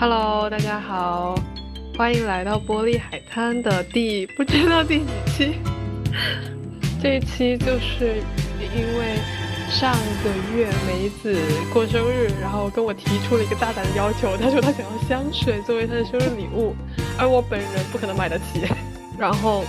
[0.00, 1.34] Hello，大家好，
[1.94, 5.58] 欢迎来到玻璃海滩的第不知道第几期。
[7.02, 8.22] 这一期就是
[8.58, 9.18] 因为
[9.68, 9.94] 上
[10.24, 11.38] 个月梅子
[11.70, 16.74] 过生日，然后跟我提出了一个大胆的要求，他说他想要香水作为他的生日礼物，
[17.18, 18.62] 而我本人不可能买得起，
[19.18, 19.66] 然后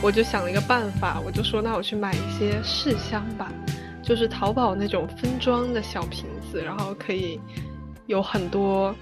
[0.00, 3.52] 我就想了一个办法，我就说那我去买一些试香吧，
[4.02, 7.38] 就是淘宝那种分装的小瓶子，然后可以
[8.06, 8.96] 有很多。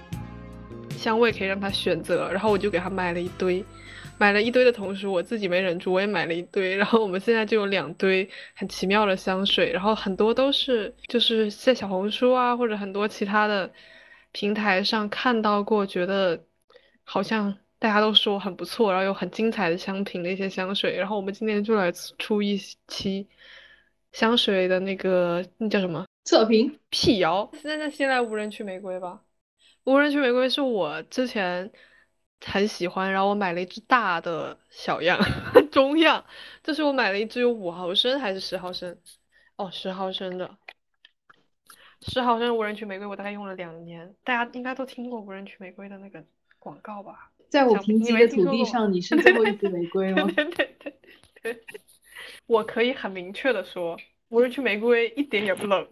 [0.97, 3.63] 香味可以让他选择，然后我就给他买了一堆，
[4.17, 13.71] 买了一堆的同时，我自己没忍住，我也买了一堆，然后我们现在就有两堆很奇妙的香水，然后很多都是就是在小红书啊或者很多其他的
[14.31, 16.43] 平台上看到过，觉得
[17.03, 22.57] 好像大家都说很不错，然后有很精彩的香品的一些香水，然后我们今天就来出一
[22.87, 23.27] 期
[24.11, 29.21] 香水的那个那叫什么测评辟谣， 现在现在无人区玫瑰吧。
[29.87, 31.71] 无人区玫瑰是我之前
[32.45, 35.17] 很喜欢，然后我买了一支大的小样、
[35.71, 36.25] 中样，
[36.61, 38.97] 就是我买了一支有五毫升还是十毫升？
[39.55, 40.57] 哦，十毫升的，
[42.01, 44.13] 十毫升无人区玫瑰，我大概用了两年。
[44.25, 46.21] 大家应该都听过无人区玫瑰的那个
[46.59, 47.31] 广告吧？
[47.47, 50.29] 在我贫瘠的土地上，你是最后一支玫瑰吗？
[50.35, 50.93] 对对对
[51.41, 51.63] 对，
[52.45, 55.87] 我可以很明确的说，无人区玫瑰一点也不冷。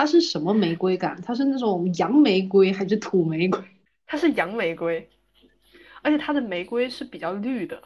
[0.00, 1.20] 它是什么玫瑰感？
[1.20, 3.60] 它是那种洋玫瑰还是土玫瑰？
[4.06, 5.06] 它是洋玫瑰，
[6.00, 7.82] 而且它的玫瑰是比较绿的，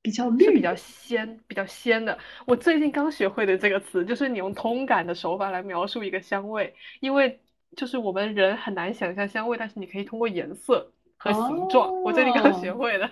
[0.00, 2.18] 比较绿，比较鲜，比较鲜的。
[2.46, 7.38] 我最近刚学会的这个词，就是你用通感的手法来描述一个香味，因为
[7.76, 12.02] 就是我们人很难想象香味，但是你可以通过颜色和形状。
[12.02, 13.10] 我最近刚学会的，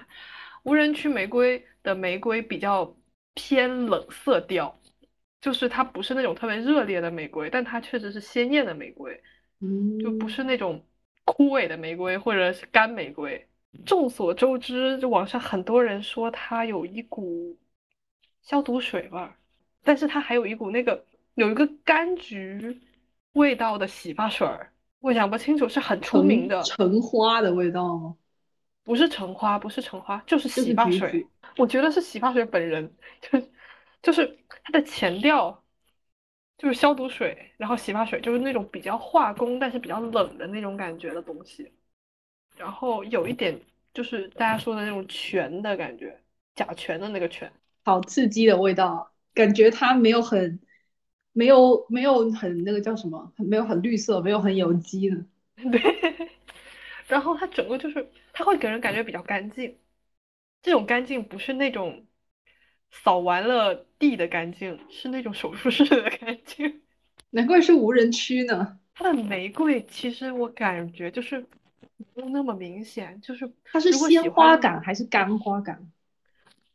[0.62, 2.96] 无人区玫瑰的玫瑰比较
[3.34, 4.74] 偏冷色调。
[5.44, 9.20] 就是它不是那种特别热烈的玫瑰，但它确实是鲜艳的玫瑰，
[9.60, 10.82] 嗯，就不是那种
[11.26, 13.46] 枯萎的玫瑰或者是干玫瑰。
[13.84, 17.58] 众所周知，就网上很多人说它有一股
[18.40, 19.36] 消毒水味儿，
[19.82, 22.80] 但是它还有一股那个有一个柑橘
[23.34, 28.16] 味道的洗发水儿，我讲不清楚，是很出名的橙花的味道吗？
[28.82, 31.26] 不是橙花，不是橙花，就是洗发水。
[31.58, 32.90] 我觉得是洗发水本人，
[33.20, 33.42] 就
[34.00, 35.62] 就是它的前调
[36.58, 41.70] 就是消毒水，然后洗发水就是那种比较化工但是比较冷的那种感觉的东西，
[42.56, 43.60] 然后有一点
[43.92, 46.18] 就是大家说的那种醛的感觉，
[46.54, 47.52] 甲醛的那个醛，
[47.84, 50.60] 好刺激的味道，感觉它没有很
[51.32, 55.16] 没有没有很那个叫什么，没有很绿色，没有很有机的，
[55.70, 56.30] 对，
[57.08, 59.76] 然后它整个就是它会给人感觉比较干净，
[60.62, 62.06] 这种干净不是那种。
[63.02, 66.82] 扫完了地的干净，是那种手术室的干净，
[67.30, 68.78] 难怪是无人区呢。
[68.94, 71.44] 它的玫瑰其实我感觉就是
[72.14, 75.90] 不那么明显，就是它是鲜花感还是干花感？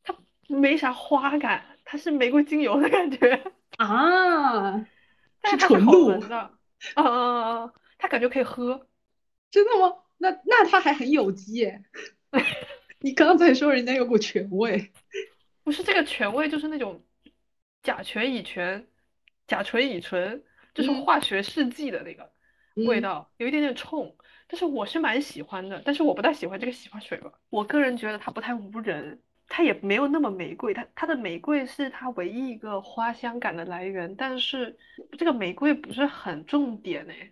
[0.03, 0.13] 它
[0.47, 3.41] 没啥花感，它是玫瑰精油的感觉
[3.78, 4.86] 啊，
[5.46, 6.51] 是纯露的
[6.96, 8.86] 啊，它感觉可以喝，
[9.50, 9.96] 真的吗？
[10.18, 11.84] 那那它还很有机耶。
[13.00, 14.91] 你刚才说人家有股醛味。
[15.64, 17.03] 不是这个醛味，就是那种
[17.84, 18.88] 甲醛、乙醛、
[19.47, 20.44] 甲醇、乙醇，
[20.74, 22.31] 就是化学试剂的那个
[22.88, 24.16] 味道，有一点点冲。
[24.48, 27.31] 但是我是蛮喜欢的，但是我不太喜欢这个洗发水吧。
[27.50, 34.75] 我个人觉得它不太无人，它也没有那么玫瑰，它它的玫瑰是它唯一一个花香感的来源，但是
[35.19, 37.31] 这个玫瑰不是很重点哎。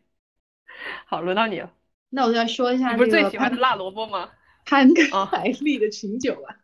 [1.08, 1.74] 好，轮到你了。
[2.10, 4.30] 那我再说一下，你不是最喜欢的辣萝卜吗？
[4.64, 4.88] 潘
[5.32, 6.56] 海利的琴酒啊。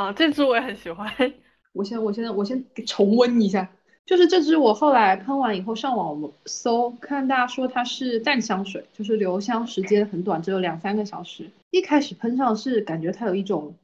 [0.00, 1.12] 啊，这支我也很喜欢。
[1.74, 3.70] 我先，我先，我先重温一下。
[4.06, 11.50] 就是这支，我后来喷完以后上网搜，看大家说它是淡香水，就是留香时间很短，只有两三个小时。
[11.68, 13.74] 一开始喷上是感觉它有一种，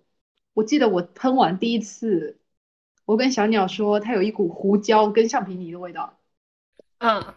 [0.54, 2.38] 我记得我喷完第一次，
[3.04, 6.16] 我跟小鸟说它有一股胡椒跟橡皮泥的味道。
[6.96, 7.34] 嗯，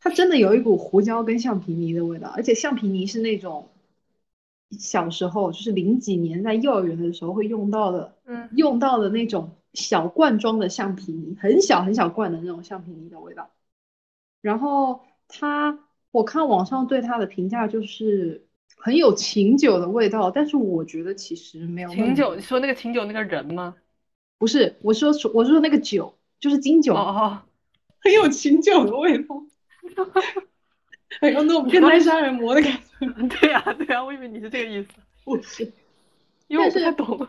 [0.00, 3.68] 它真的有一股胡椒跟橡皮泥的味道，而且橡皮泥是那种。
[4.70, 13.50] 小时候就是零几年在幼儿园的时候会用到的，嗯，用到的那种小罐装的橡皮泥，很小很小罐的那种橡皮泥的味道。
[14.40, 15.78] 然后它，
[16.10, 18.46] 我看网上对它的评价就是
[18.76, 21.88] 很有琴酒的味道，但是我觉得其实没有。
[21.90, 23.76] 琴酒，你说那个琴酒那个人吗？
[24.38, 27.42] 不是，我说我说那个酒就是金酒，哦，
[28.00, 29.42] 很有琴酒的味道。
[31.20, 33.06] 还有那种变态杀人魔的感觉。
[33.40, 34.88] 对呀，对呀，我以为你是这个意思。
[35.24, 35.72] 不是，
[36.48, 37.28] 因为我不太懂。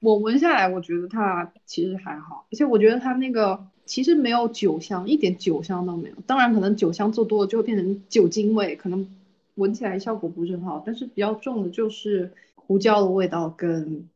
[0.00, 6.14] 我闻下来，我觉得它其实还好，而且我觉得它那个其实没有酒香，一点酒香都没有。
[6.26, 9.08] 当然，可能酒香做多了就会变成酒精味，可能
[9.54, 14.08] 闻起来效果不是很好，但是比较重的就是胡椒的味道跟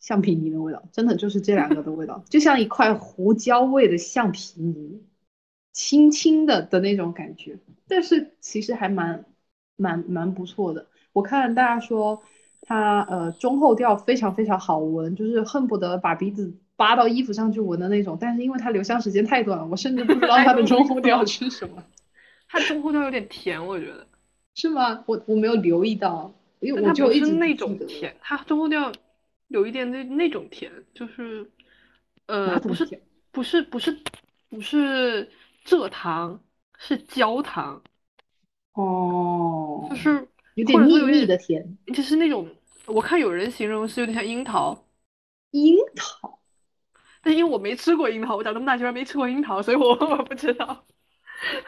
[0.00, 5.02] 橡皮泥的味道，真的就是这两个的味道，就像一块胡椒味的橡皮泥，
[5.74, 9.26] 轻轻的的那种感觉，但是其实还蛮
[9.76, 10.86] 蛮蛮不错的。
[11.12, 12.22] 我看大家说
[12.62, 21.84] 它呃中后调非常非常好闻，就是恨不得把鼻子扒到衣服上去闻的那种，但是因为它留香时间太短了，我甚至不知道它的中后调是什么。
[22.48, 24.06] 它中后调有点甜，我觉得。
[24.56, 25.02] 是吗？
[25.06, 28.92] 我我没有留意到，因为我它就一直那种甜，它中后调
[29.48, 31.50] 有一点那那种甜，就是
[32.26, 33.00] 呃不是
[33.32, 33.98] 不是不是
[34.48, 35.28] 不是
[35.64, 36.40] 蔗糖，
[36.78, 37.82] 是焦糖，
[38.74, 42.48] 哦，就是有点腻腻的甜，就是那种
[42.86, 44.86] 我看有人形容是有点像樱桃，
[45.52, 46.38] 樱桃。
[47.26, 50.84] 但因为我没吃过樱桃，我长这么大居然没吃过樱桃，所以我 我不知道。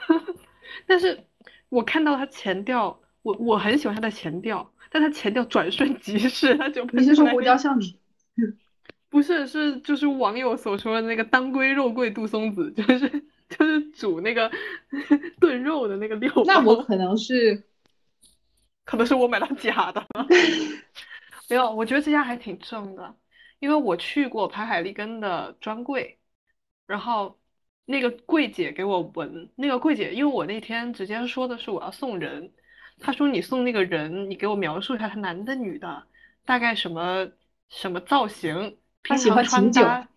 [0.87, 1.25] 但是
[1.70, 7.98] 我看到它前调，我我很喜欢它的前调，但它前调转瞬即逝，它就你是说胡椒橡皮？
[9.08, 14.50] 不是，是就是网友所说的那个当归肉桂杜松子，就是就是煮那个
[15.40, 16.43] 炖肉的那个料包。
[16.44, 17.64] 那我可能是
[18.84, 20.26] 可能是我买到假的了。
[21.48, 23.14] 没有，我觉得这家还挺正的，
[23.60, 26.19] 因为我去过盘海利根的专柜，
[26.87, 27.38] 然后
[27.84, 32.52] 那个柜姐给我闻，那个柜姐因为我那天直接说的是我要送人，
[32.98, 36.02] 她说你送那个人，你给我描述一下他男的女的，
[36.44, 37.28] 大概什么
[37.69, 40.08] 什么造型，平他喜欢常穿搭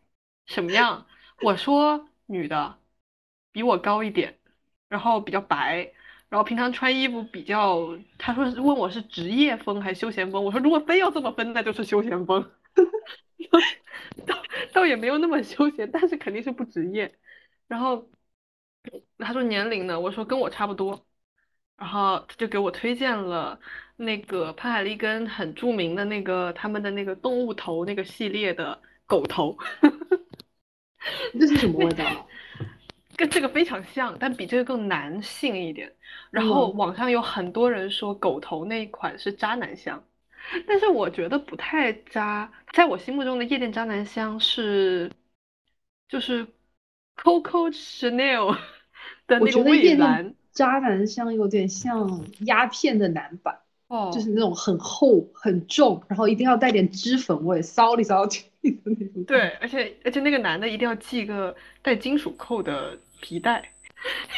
[0.48, 1.06] 什么样？
[1.44, 2.79] 我说女的，
[3.52, 4.38] 比我高一点，
[4.88, 5.92] 然后比较白，
[6.30, 12.52] 然后平常穿衣服比较，他说问我是职业风还是休闲风，我说如果非要这么分，那就是休闲风，
[14.26, 14.36] 倒
[14.74, 17.18] 倒也没有那么休闲，但是肯定是不职业。
[17.68, 18.10] 然后
[19.18, 21.06] 他说年龄呢，我说跟我差不多，
[21.78, 23.60] 然后他就给我推荐了
[23.96, 29.58] 那个潘海利根很著名的那个他们的那个动物头那个系列的狗头。
[31.40, 32.28] 这是什么味道？
[33.20, 35.92] 跟这个非常像，但比这个更男性一点。
[36.32, 40.02] 然后嗯网上有很多人说狗头那一款是渣男香，
[40.66, 42.50] 但是我觉得不太渣。
[42.72, 45.12] 在我心目中的夜店渣男香是，
[46.08, 46.48] 就是
[47.18, 48.56] Coco Chanel
[49.28, 59.26] 的那个觉得夜蔚蓝渣男香有点像鸦片的男版，哦，就是那种很厚很重，然后一定要带点脂粉味，骚里骚气的那种。
[59.26, 63.74] 对，，而且而且那个男的一定要系个带金属扣的皮带，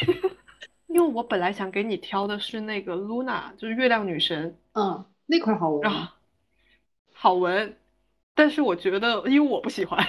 [0.88, 4.58] 因为我本来想给你挑的是那个 Luna，就是月亮女神。
[4.72, 6.16] 嗯，那款好闻啊
[7.12, 7.76] 好闻，
[8.34, 10.06] 但是我觉得，因为我不喜欢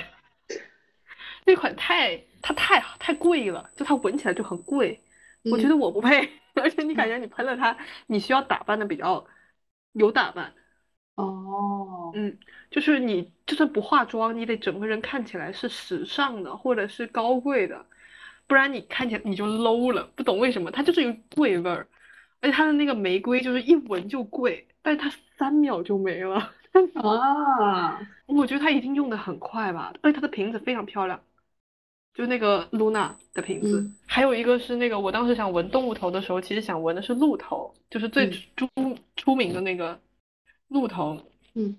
[1.46, 5.02] 那款太它太太贵了，就它闻起来就很贵，
[5.52, 6.30] 我觉嗯得我不配。
[6.56, 9.26] 而且你感觉你喷了它，你需要打扮的比较
[9.94, 10.54] 有打扮，
[11.16, 12.38] 哦，嗯，
[12.69, 17.88] 就是你就算不化妆，你得整个人看起来是时尚的或者是高贵的，
[18.54, 20.08] 不然你看起来你就 low 了。
[20.16, 21.88] 不懂为什么，它就是有贵味儿，
[22.40, 26.52] 而且它的那个玫瑰就是一闻就贵，但是它三秒就没了。
[27.02, 31.19] 啊，我觉得它一定用的很快吧，而且它的瓶子非常漂亮，
[32.14, 33.81] 就那个 Luna 的瓶子。
[33.81, 40.00] 嗯还有一个是那个，我当时想闻动物头的时候，其实想闻的是鹿头，就是最嗯出出名的那个
[40.68, 41.19] 鹿头。
[41.56, 41.76] 嗯，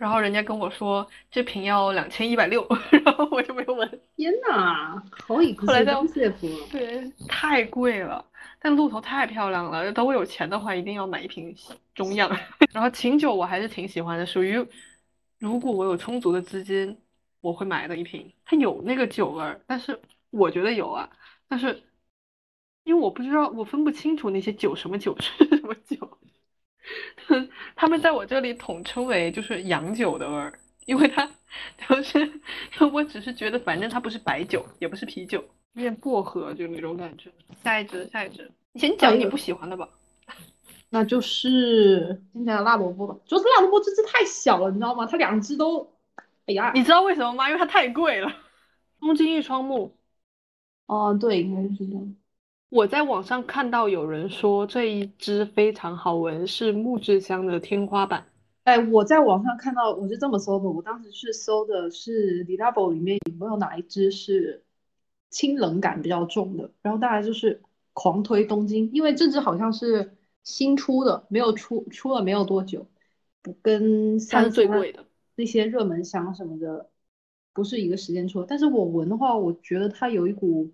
[0.00, 2.66] 然后人家跟我说这瓶要两千一百六，
[3.04, 4.00] 然后我就没有问。
[4.16, 8.24] 天哪，好以后来在 expensive 对，太贵了，
[8.58, 9.92] 但鹿头太漂亮了。
[9.92, 11.54] 等我有钱的话，一定要买一瓶
[11.94, 12.34] 中样。
[12.72, 14.66] 然后琴酒我还是挺喜欢的，属于
[15.38, 16.96] 如果我有充足的资金，
[17.42, 18.32] 我会买的一瓶。
[18.46, 21.10] 它有那个酒味儿，但是我觉得有啊，
[21.46, 21.82] 但是
[22.84, 26.09] 因为我不知道，我分不清楚那些酒什么酒是什么酒。
[27.76, 31.30] 他们在我这里统称为就是洋酒的味儿，因为它
[31.88, 32.30] 就是，
[32.92, 35.44] 我只是觉得反正它不是白酒，也不是啤酒，
[35.74, 37.30] 有点薄荷就那种感觉。
[37.62, 39.88] 下一支，下一支，你先讲你不喜欢的吧。
[40.92, 45.06] 那就是先讲辣萝卜吧，主要是辣萝卜这只太小了，你知道吗？
[45.06, 45.88] 它两只都，
[46.46, 47.48] 哎呀，你知道为什么吗？
[47.48, 48.32] 因为它太贵了。
[48.98, 49.96] 东京一窗木，
[50.86, 52.16] 哦，对，应该是这样。
[52.70, 58.24] 我在网上看到有人说这一支非常好闻，是木质香的天花板。
[58.62, 64.62] 哎，我在网上看到，我是这么搜的，我当时是搜的是 d i l a b o 里面有没有哪一支是
[65.30, 67.60] 清冷感比较重的，然后大概就是
[67.92, 72.86] 狂推东京，因为这支好像是新出的，没有出出了没有多久，
[73.42, 75.04] 不跟它是三三最贵的。
[75.34, 76.88] 那些热门香什么的
[77.52, 80.70] 不是一个时间出的，但是我闻的话，我觉得它有一股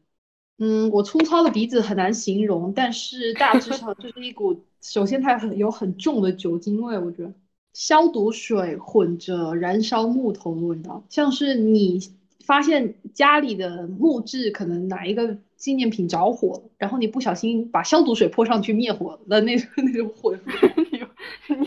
[0.59, 7.33] 嗯，我粗糙的鼻子很难形容，但是大致上就是一股，首先它很有很重的酒精味，我觉得
[7.75, 12.01] 消毒水混着燃烧木头的味道，像是你
[12.45, 20.35] 发现家里的木质可能哪一个纪念品着火，然后你不小心把消毒水泼上去灭火的那种那种火。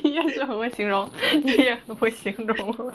[0.04, 1.10] 你也是很会形容，
[1.44, 2.92] 你也很会形容。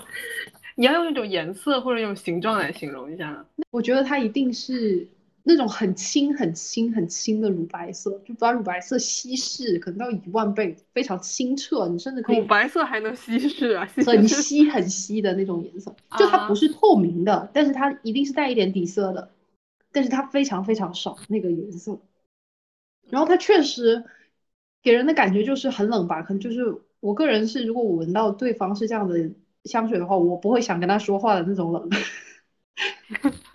[0.77, 3.45] 你要用一种颜色或者用形状来形容一下。
[3.71, 5.07] 我觉得它一定是
[5.45, 11.87] 那种很轻、很轻、很轻的乳白色，就把乳白色稀释，可能到一万倍，非常清澈。
[11.87, 13.89] 你甚至可以乳白色还能稀释啊？
[14.05, 19.31] 很稀很稀的那种颜色，就它不是透明的，但是它一定是带一点底色的，
[19.93, 22.01] 但是它非常非常少那个颜色。
[23.11, 24.05] 然后它确实
[24.83, 26.23] 给人的感觉就是很冷吧？
[26.23, 29.31] 可能就是我个人是，如果我闻到对方是这样的。
[29.65, 31.89] 香水的话，我不会想跟他说话的那种冷。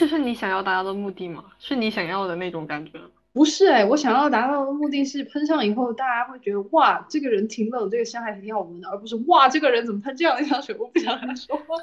[0.00, 1.44] 这是你想要达到的目的吗？
[1.58, 2.92] 是你想要的那种感觉？
[3.34, 10.74] 不是哎，我想要达到的目的是喷上以后，大家会觉得哇，这个人挺冷，这个香还挺好闻的，而不是哇，这个人怎么喷这样的香水？
[10.78, 11.76] 我不想跟他说话。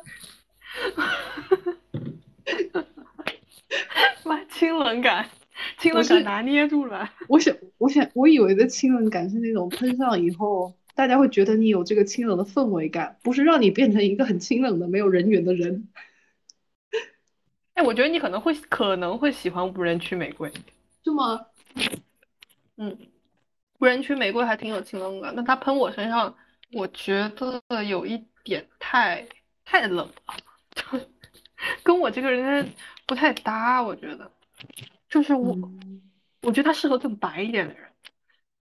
[4.24, 5.30] 妈，清冷感，
[5.78, 7.08] 清冷感拿捏住了。
[7.28, 10.74] 我想，我想，我以为的清冷感是那种喷上以后。
[10.96, 15.88] 大家会觉得你有这个清冷的氛围感，不是让你变成一个很清冷的没有人缘的人。
[17.78, 20.52] 哎，我觉得你可能会可能会喜欢无人区玫瑰，
[21.04, 21.46] 是吗？
[22.78, 22.98] 嗯，
[23.80, 26.36] 无人区玫瑰还挺有清冷感，但它喷我身上，
[26.74, 29.28] 我觉得有一点太
[29.64, 31.02] 太冷了，
[31.84, 32.68] 跟我这个人
[33.06, 33.84] 不太搭。
[33.84, 34.32] 我觉得，
[35.08, 35.56] 就是我，
[36.42, 37.84] 我觉得它适合更白一点的人。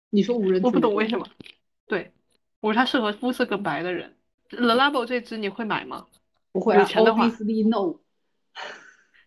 [0.10, 1.26] 你说无人，我不懂为什么。
[1.88, 2.12] 对，
[2.60, 4.18] 我说它适合肤色更白的人。
[4.50, 6.08] The Labo 这支你会买吗？
[6.52, 7.26] 不会啊，有钱的话。
[7.70, 7.96] No。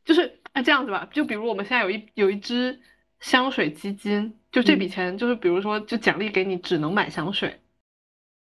[0.04, 2.80] 就是哎这样子吧，就比如我们现在有一有一支
[3.20, 7.60] 香水基金，就这笔钱就是比如说就奖励给你，只能买香水。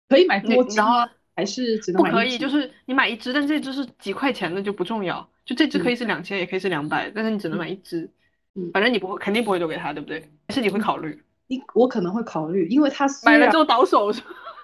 [0.10, 2.38] 可以买多然后还是只能不可以？
[2.38, 5.28] 就是你买一支，但这支是几块钱的就不重要。
[5.46, 8.10] 就这支可以是两千，也可以是两百，但是你只能买一支。
[8.56, 10.30] 嗯，反正你不会，肯定不会留给他，对不对？
[10.48, 11.22] 还是你会考虑？
[11.48, 14.12] 你我可能会考虑，因为他买了之后倒手。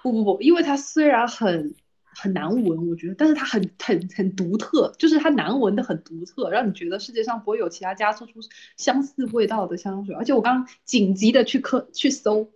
[0.02, 1.74] 不不不，因为他虽然很
[2.16, 8.40] 很难闻，我觉得，但是它很很很独特，就是它难闻的很独特，让你觉得世界上不会有其他家做出
[8.78, 10.16] 相似味道的香水。
[10.16, 12.50] 而且我刚紧急的去科去搜，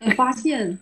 [0.00, 0.78] 我发现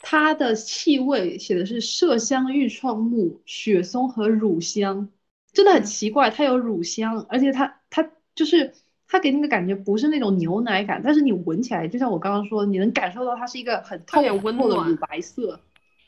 [0.00, 5.08] 它的气味写的是麝香、愈创木、雪松和乳香，
[5.52, 8.74] 真的很奇怪，它有乳香，而且它它就是。
[9.10, 15.58] 它给你的感觉不是那种牛奶感，但是你闻起来就像我刚刚说，你能感受到它是一个很透透的乳白色，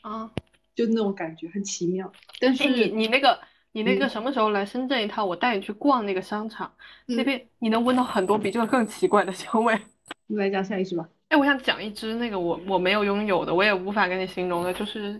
[0.01, 0.29] 啊，
[0.75, 2.11] 就那种感觉很奇妙。
[2.39, 3.39] 但是你你那个
[3.71, 5.27] 你那个什么时候来深圳一趟？
[5.27, 6.71] 我带你去逛那个商场，
[7.05, 9.79] 那边你能闻到很多比这个更奇怪的香味。
[10.27, 11.07] 你来讲下一支吧。
[11.29, 15.19] 哎，我想讲一支那个我我没有拥有的，我也无法跟你形容的，就是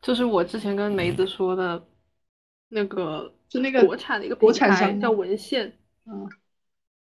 [0.00, 1.86] 就是我之前跟梅子说的，
[2.68, 6.28] 那个就那个国产的一个国产香叫文献，嗯。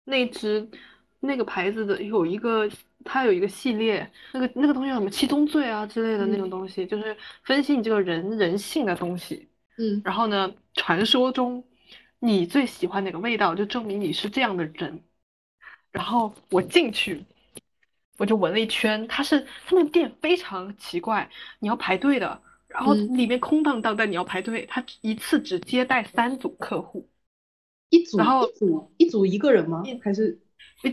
[0.04, 0.66] 那只
[1.20, 2.66] 那个牌子的有一个，
[3.08, 9.48] 它有一个系列，那个那个东西叫什么七宗罪啊之类的那种东西，就是分析你这个人人性的东西。
[9.78, 11.64] 嗯，然后呢，传说中
[12.18, 15.02] 你最喜欢哪个味道，就证明你是这样的人。
[15.90, 17.24] 然后我进去，
[18.18, 27.08] 我就闻了一圈，它是他那个店非常奇怪，你要排队的，然后里面空荡荡，但你要排队，他一次只接待三组客户。
[27.90, 29.82] 一组，然后一组一组一个人吗？
[30.02, 30.38] 还是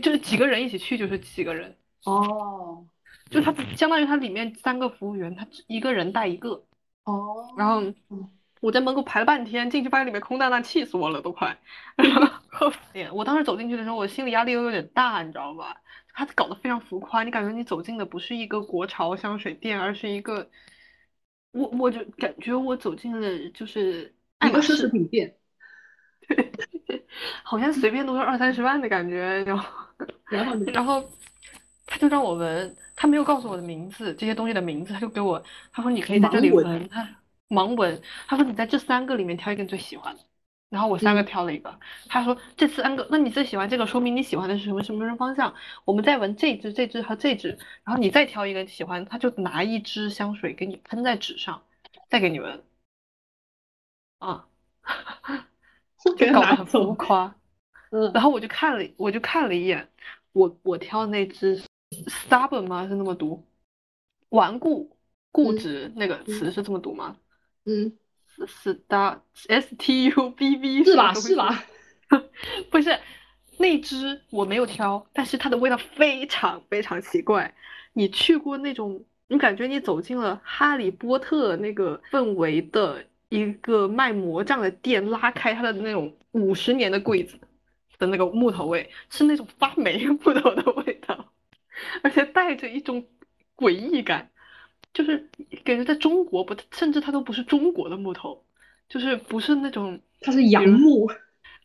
[0.02, 1.75] 就是几个人一起去就是几个人
[2.06, 2.86] 哦，
[3.28, 6.64] 就他相当于他里面三个服务员，他一个人带一个
[7.04, 7.52] 哦。
[7.56, 7.82] 然后
[8.60, 11.58] 我在门口排了半天，进去发现里面空荡荡，气死我了都快。
[11.96, 12.72] 然后
[13.12, 15.76] 我当时走进去的时候，我心理压力又有点大，你知道吧？
[16.14, 20.48] 他搞得非常浮夸，你感觉你走进的不是一个国潮香水店，而是一个
[21.52, 25.36] 我我就感觉我走进了就是一个奢侈品店。
[26.86, 27.06] 对，
[27.44, 29.90] 好像随便都是二三十万的感觉，然后，
[30.72, 31.04] 然后
[31.96, 37.08] 他就让我闻，他没有告诉我的名字，这些东西的名字，他就给我，他说你可以在这里闻，他
[37.48, 40.20] 盲闻，他说你在这三个里面挑一个你最喜欢的，
[40.68, 45.54] 然后我三个挑了一个，他说这三个，那你最喜欢这个，说明你喜欢的是什么什么什么方向，
[45.86, 51.62] 我们再闻这支、这支和这支，然后你再挑一个喜欢，他就拿一支香水给你喷在纸上，
[52.10, 52.62] 再给你闻，
[54.18, 54.46] 啊。
[55.98, 57.34] 就搞得很浮夸，
[57.90, 59.88] 嗯，然后我就看了，我就看了一眼，
[60.32, 62.86] 我我挑那只 stubborn 吗？
[62.88, 63.44] 是那么读？
[64.30, 64.96] 顽固、
[65.30, 67.16] 固执那个词是这么读吗？
[67.64, 67.96] 嗯
[68.36, 71.14] ，stub s t u b b 是吧？
[71.14, 71.64] 是吧？
[72.70, 72.98] 不是，
[73.58, 77.54] 那支我没有挑，但是它的味道非常非常奇怪。
[77.92, 87.38] 你去过那种，你感觉你走进了哈利波特那个氛围的一个卖魔杖的店，拉开它的那种五十年的柜子
[87.98, 91.32] 的那个木头味，是那种发霉木头的味道，
[92.02, 93.06] 而且带着一种
[93.56, 94.30] 诡异感，
[94.92, 95.18] 就是
[95.64, 98.44] 感觉在中国不，甚至它都不是中国的木头，
[98.88, 101.08] 就是不是那种，它是洋木。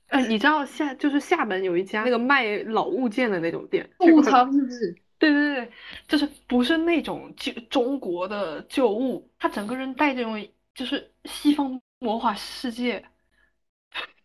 [0.08, 4.94] 呃，你知道厦就是厦门有一家那个卖老物件的那种店，物仓是不是？
[5.18, 5.72] 对对对，
[6.08, 13.06] 就是不是那种旧中国的旧物，它整个人带这种就是西方魔法世界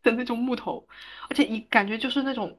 [0.02, 0.88] 的那种木头，
[1.28, 2.58] 而且一感觉就是那种，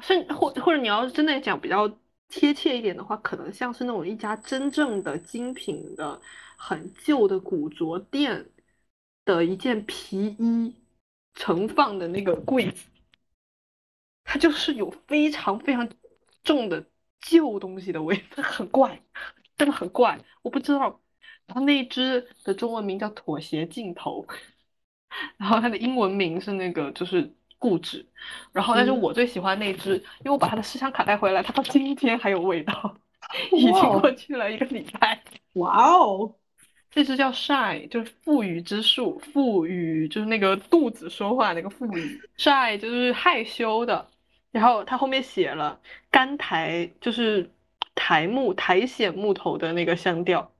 [0.00, 1.88] 甚或或者你要是真的讲比较
[2.28, 6.20] 贴切一点的话，可能像是那种一家真正的精品的
[6.56, 8.50] 很旧的古着店
[9.24, 10.74] 的一件皮衣。
[11.38, 12.86] 盛放的那个柜子，
[14.24, 15.86] 它就是有非常非常
[16.42, 16.82] 重的
[17.20, 19.02] 旧东西的味，它 很怪，
[19.58, 20.98] 真的很怪，我不知道。
[21.44, 24.26] 然后那只的中文名叫妥协镜头，
[25.36, 28.04] 然后它的英文名是那个就是固执。
[28.52, 32.96] 然后，但是我最喜欢那只，因为我把它的试香卡带回来，它到今天还有味道，
[33.52, 35.22] 已经过去了一个礼拜。
[35.54, 36.34] 哇哦！
[36.90, 39.18] 这只叫 shy，就是腹语之术。
[39.18, 42.20] 腹语就是那个肚子说话那个腹语。
[42.38, 44.08] shy 就是害羞的。
[44.50, 45.78] 然后它后面写了
[46.10, 47.50] 干苔，就是
[47.94, 50.50] 苔木、苔藓木头的那个香调。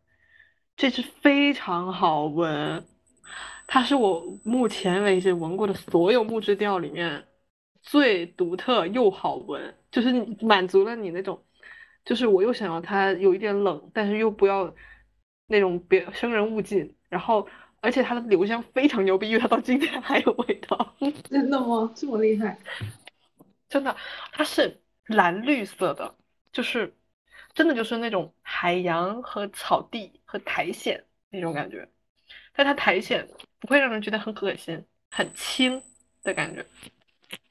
[0.76, 2.84] 这支非常好闻，
[3.66, 7.26] 它是我目前为止闻过的所有木质调里面
[7.82, 11.44] 最独特又好闻，就是满足了你那种，
[12.04, 14.74] 就是我又想要它有一点冷，但是又不要。
[15.48, 17.46] 那种别生人勿近，然后
[17.80, 20.96] 而且它的留香非常牛逼，因为它到今天还有味道。
[21.30, 21.92] 真的吗？
[21.94, 22.58] 这么厉害？
[23.68, 23.96] 真的，
[24.32, 26.16] 它是蓝绿色的，
[26.50, 26.92] 就是
[27.54, 31.00] 真的就是那种海洋和草地和苔藓
[31.30, 31.88] 那种感觉，
[32.56, 33.28] 但它苔藓
[33.60, 35.82] 不会让人觉得很恶心，很轻
[36.22, 36.64] 的感觉。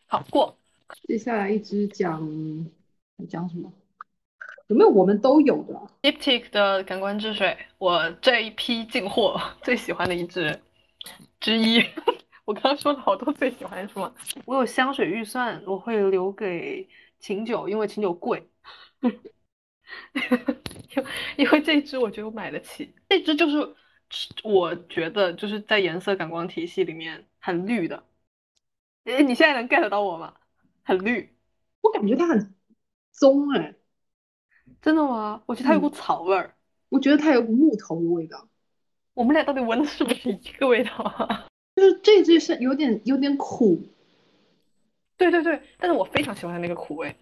[0.08, 0.58] 好过，
[1.08, 2.20] 接下来一支讲
[3.30, 3.72] 讲什么？
[4.68, 10.60] 有没有我们都有的？Diptyque 的感官之水，我这一批进货最喜欢的一支
[11.40, 11.84] 之一。
[12.46, 14.12] 我刚刚说了好多最喜欢是吗？
[14.46, 16.88] 我有香水预算，我会留给
[17.20, 18.44] 琴酒，因为琴酒贵。
[21.38, 23.76] 因为这支我觉得我买得起，这支就是
[24.44, 28.04] 我觉得就是在颜色感光体系里面很绿的。
[29.06, 30.36] 哎，你现在能 get 到我吗？
[30.84, 31.30] 很绿，
[31.82, 32.54] 我感觉它很
[33.12, 33.76] 棕哎。
[34.82, 35.44] 真的吗？
[35.46, 36.56] 我觉得它有股草味儿，
[36.90, 38.48] 我觉得它有股木头的味道。
[39.14, 41.48] 我们俩到底闻的是不是一个味道啊？
[41.76, 43.82] 就是这支是有点有点苦，
[45.18, 47.16] 对对对，但是我非常喜欢那个苦味。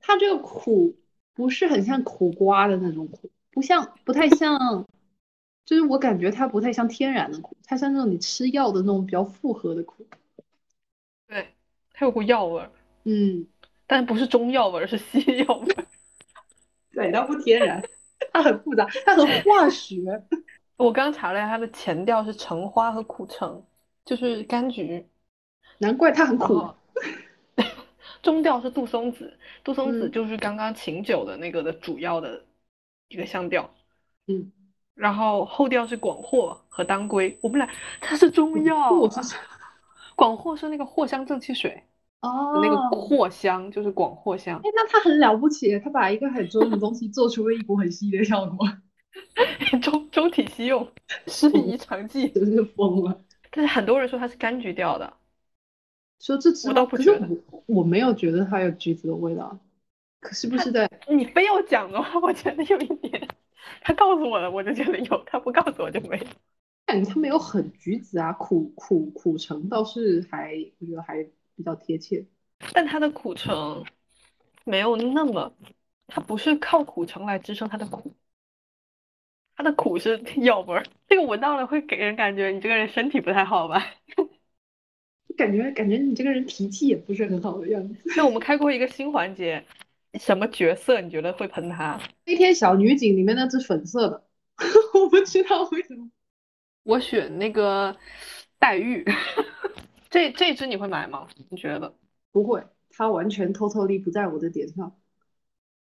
[0.00, 0.98] 它这个苦
[1.34, 4.86] 不是很像苦瓜的那种苦，不像不太像，
[5.68, 10.06] 就是我感觉它不太像天然的苦，它像那种你吃药的那种比较复合的苦。
[11.26, 11.48] 对，
[11.92, 12.70] 它有股药味儿，
[13.04, 13.46] 嗯，
[13.86, 15.86] 但不是中药味儿，是西药味儿。
[16.92, 17.86] 对，它不天然，
[18.32, 20.24] 它很复杂，它很化学。
[20.78, 23.62] 我刚查了一下，它的前调是橙花和苦橙，
[24.06, 25.06] 就是柑橘，
[25.76, 26.66] 难怪它很苦。
[28.22, 32.46] 中调是杜松子，杜松子就是刚刚琴酒的那个的主要的
[33.08, 33.70] 一个香调。
[34.28, 34.50] 嗯，
[34.98, 37.38] 然后后调是广藿和当归。
[37.40, 37.68] 我们俩
[38.00, 38.90] 它是中药，
[40.16, 41.84] 广藿是那个藿香正气水。
[42.20, 44.58] 哦，那个藿香就是广藿香。
[44.58, 48.66] 哎，那他很了不起，他把一个很中的东西做出了一股很稀的效果，
[49.80, 50.86] 中中体西用，
[51.28, 53.22] 适宜常记，真是疯了。
[53.52, 55.12] 但是很多人说它是柑橘调的，
[56.18, 57.28] 说这支我倒不觉得，
[57.66, 59.56] 我没有觉得它有橘子的味道，
[60.20, 63.28] 可是不是在你非要讲的话，我觉得有一点。
[63.80, 66.24] 他告诉我了，我就觉得有；他不告诉我就没有。
[66.86, 71.26] 感觉他没有很橘子啊，苦苦苦橙倒是还，我觉得还。
[71.58, 72.24] 比较贴切，
[72.72, 73.84] 但它的苦橙
[74.62, 75.52] 没有那么，
[76.06, 78.14] 它不是靠苦橙来支撑它的苦，
[79.56, 80.86] 它的苦是 药味儿。
[81.08, 83.84] 这个闻到了会给人感觉你这个人身体不太好吧？
[85.36, 87.96] 感觉感觉你这个人脾气也不是很好的样子。
[88.16, 89.64] 那我们开过一个新环节，
[90.14, 92.00] 什么角色你觉得会喷他？
[92.24, 94.24] 飞天小女警里面那只粉色的，
[94.94, 96.08] 我不知道为什么。
[96.84, 97.96] 我选那个
[98.58, 99.04] 黛玉。
[100.10, 101.28] 这这只你会买吗？
[101.50, 101.94] 你觉得
[102.32, 102.64] 不会？
[102.90, 104.96] 它完全偷偷力不在我的点上。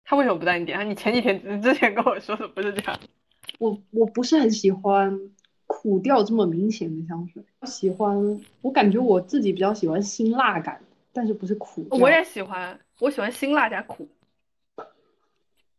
[0.05, 0.89] 它为什么不在你点上？
[0.89, 2.99] 你前几天之前跟我说的不是这样。
[3.59, 5.19] 我我不是很喜欢
[5.67, 10.81] 苦调这么明显的香水，喜欢我感觉我自己比较喜欢辛辣感，
[11.11, 11.85] 但是不是苦。
[11.91, 14.09] 我也喜欢，我喜欢辛辣加苦，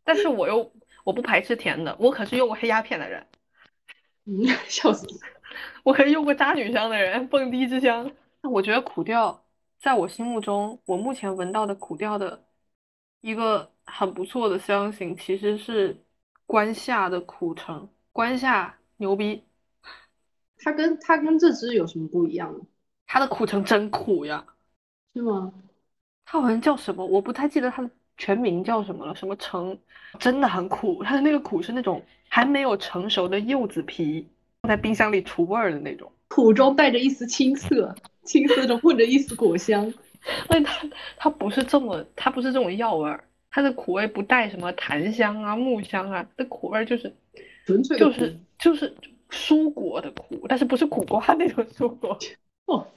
[0.03, 0.71] 但是我又
[1.03, 3.25] 我不排斥甜的，我可是用过黑鸦片的人，
[4.25, 5.07] 嗯，笑死。
[5.83, 8.11] 我可是用过渣女香的人，蹦迪之香。
[8.41, 9.43] 那我觉得苦调
[9.79, 12.45] 在我心目中，我目前闻到的苦调的
[13.21, 16.05] 一个很不错的香型，其实是
[16.45, 17.89] 关夏的苦橙。
[18.11, 19.43] 关夏牛逼，
[20.59, 22.59] 它跟它跟这支有什么不一样呢？
[23.07, 24.45] 它的苦橙真苦呀，
[25.15, 25.51] 是吗？
[26.25, 29.15] 它好像叫什么，我不太记得它的全名叫什么了。
[29.15, 29.77] 什么橙，
[30.19, 31.03] 真的很苦。
[31.03, 34.27] 它的那个苦是那种还没有成熟的柚子皮，
[34.61, 36.11] 放在冰箱里除味儿的那种。
[36.27, 39.93] 苦中带着一丝青涩，青涩中混着一丝果香。
[40.49, 47.13] 但它它不是这么，它不是这种药味儿，它的苦味不带什么檀香啊、木香啊，那苦味就是
[47.67, 48.95] 纯粹就是就是
[49.29, 52.17] 蔬果的苦，但是不是苦瓜那种蔬果，
[52.65, 52.87] 哦，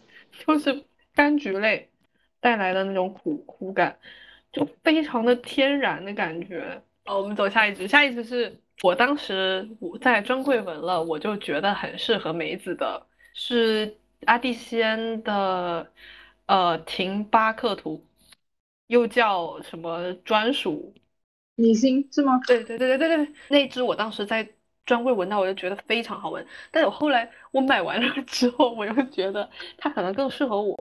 [0.47, 0.83] 就是
[1.15, 1.88] 柑橘类
[2.41, 3.99] 带来的那种苦苦感，
[4.53, 6.83] 就非常的天然的感觉。
[7.05, 13.97] 哦，我们走下一支，下一支是我当时我在专柜闻了，我就觉得很适合梅子的，是
[14.27, 15.91] 阿蒂西安的
[16.47, 18.05] 呃廷巴克图，
[18.89, 20.95] 又叫什么专属
[21.57, 22.39] 米心是吗？
[22.47, 24.49] 对对对对对对，那支我当时在
[24.85, 26.47] 专柜闻到，我就觉得非常好闻。
[26.71, 29.49] 但是我后来我买完了之后，我又觉得
[29.79, 30.79] 它可能更适合我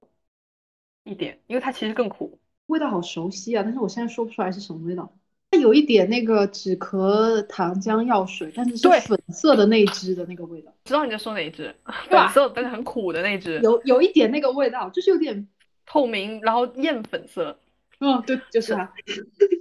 [1.07, 2.39] 一点，因为它其实更苦。
[2.67, 5.11] 味道好熟悉啊，但是我现在说不出来是什么味道。
[5.49, 11.73] 它有一点那个止咳糖浆药水，但是是粉色的那一支的那个味道，知道你在说哪一支？
[12.09, 15.47] 粉色但是很苦的那支，有有一点那个味道，就是有点，
[15.85, 17.57] 透明，然后艳粉色。
[17.99, 18.91] 嗯，对，就是它。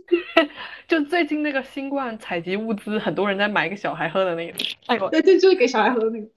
[0.89, 4.59] 就最近那个新冠采集物资，很多人在买给小孩喝的那个。
[4.87, 6.29] 哎呦，对对，就是给小孩喝的那个，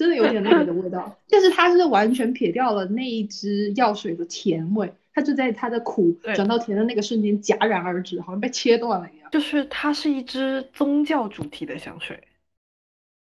[0.00, 9.30] 真的有点那个的味道， 但是它是完全撇掉了那一支药水的甜味，它就在它的苦转到甜的那个瞬间戛然而止，好像被切断了一样。
[9.30, 12.16] 就是它是一支宗教主题的香水，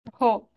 [0.02, 0.48] 然后，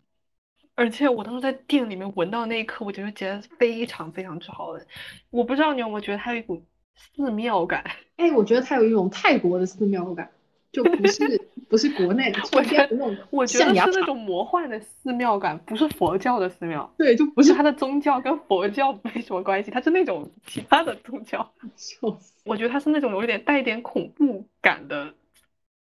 [0.73, 4.83] 而且我当时在店里面闻到那一刻，我就觉得非常非常之好闻。
[5.29, 6.63] 我不知道你有没有觉得它有一股
[6.95, 7.85] 寺庙感？
[8.15, 10.31] 哎，我觉得它有一种泰国的寺庙感，
[10.71, 21.51] 就不是不是国内我觉得那种我觉得是那种魔幻的寺庙感，不是佛教的寺庙，对，就不不是是它的宗教跟佛教没什么关系，它是那种其他的宗教。
[22.45, 25.13] 我觉得它是那种有一点带一点恐怖感的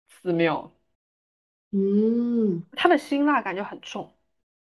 [0.08, 0.72] 寺庙，
[1.72, 4.12] 嗯，它的辛辣感就很重。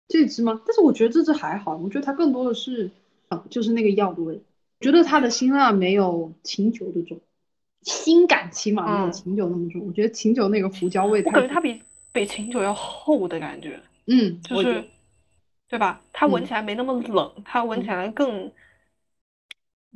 [0.07, 0.59] 这只吗？
[0.65, 2.89] 但是我觉得这只还好，我觉得它更多的是，
[3.29, 4.41] 嗯，就是那个药的味。
[4.79, 7.19] 我觉得它的辛辣没有琴酒的重，
[7.81, 9.85] 辛感起码没有嗯琴酒那么重。
[9.87, 14.83] 我觉得琴酒那个胡椒味我感觉它比比琴酒要厚的感觉，嗯，就是
[15.67, 16.01] 对吧？
[16.11, 18.51] 它闻嗯起来没那么冷，它闻起来更，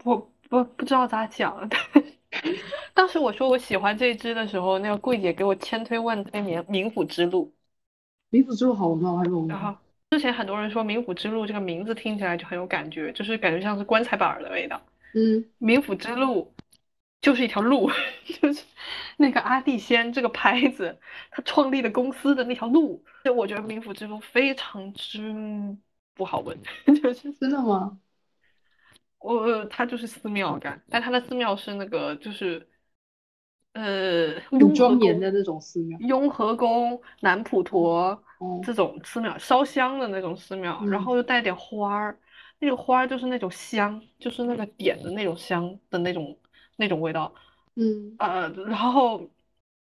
[0.03, 1.69] 我不不知道咋讲。
[2.93, 7.51] 当时我说我喜欢这一支的时候，那个柜姐给我千推万推冥冥府之路，
[8.31, 9.11] 冥府之路好闻吗？
[9.11, 9.47] 我还没有闻。
[9.47, 9.75] 然后
[10.11, 14.79] 之前很多人说冥府之路这个名字听起来就很有感觉，就是感觉像是棺材板儿的味道。
[15.15, 16.52] 嗯，冥府之路
[17.23, 17.89] 就是一条路，
[18.41, 18.63] 就是
[19.17, 20.99] 那个阿蒂仙这个牌子，
[21.31, 23.03] 他创立的公司的那条路。
[23.23, 25.33] 就我觉得冥府之路非常之
[26.13, 26.55] 不好闻，
[27.01, 27.97] 就是真的吗？
[29.19, 32.67] 我它就是寺庙感，但它的寺庙是那个就是
[33.73, 35.97] 呃很雍庄严的那种寺庙。
[35.99, 42.19] 雍和宫、南普陀哦，这种寺庙，烧香的那种寺庙，然嗯后又带点花儿，
[42.59, 46.37] 那个花儿就是那种香，就是那个点的那种香的那种
[46.75, 47.33] 那种味道，
[47.75, 49.29] 嗯呃，然后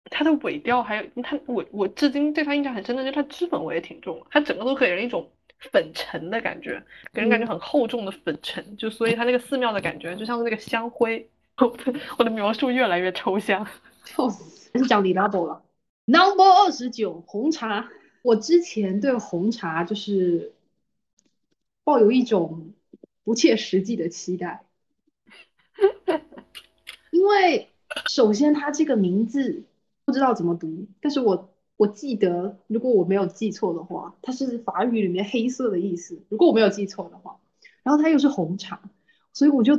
[0.06, 5.30] 它的尾调还有它，我我至今对它印象很深的就是它脂粉味也挺重，它整个都给人一种
[5.72, 13.68] 粉尘的感觉，给人感觉嗯很厚重的粉尘，就所以它那个寺庙的感觉就像是那个香灰，我的我的描述越来越抽象。
[14.06, 14.72] 笑死！
[14.74, 15.64] 还是讲李拉伯了。
[16.06, 17.90] Number 二十九红茶，
[18.24, 20.54] 我之前对红茶就是
[21.84, 22.74] 抱有一种
[23.24, 24.64] 不切实际的期待，
[27.12, 27.70] 因为
[28.08, 29.64] 首先它这个名字
[30.06, 37.38] 不知道怎么读，但是我我记得，如果我没有记错的话，它是法语里面黑色的意思，如果我没有记错的话，
[37.84, 38.82] 然后它又是红茶，
[39.34, 39.78] 所以我就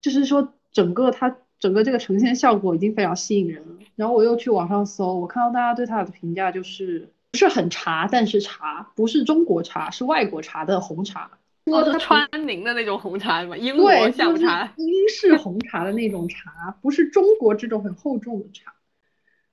[0.00, 3.76] 就是说整个它整个这个呈现效果已经非常吸引人了。
[3.96, 11.38] 然后我又去网上搜，我看到大家对它的评价就是不是很茶，但是茶不是中国茶，是外国茶的红茶。
[11.70, 13.56] 哦，是它川宁的那种红茶吗？
[13.56, 14.72] 英，国下午就是茶。
[14.76, 18.74] 英式红茶的那种茶，不是中国这种很厚重的茶。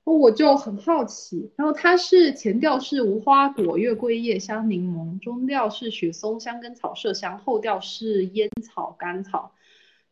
[0.04, 9.52] 我就很好奇，然后它是前调是无花果、月桂叶、香柠檬，中调是雪松、香根草、麝香，后调是烟草、甘草。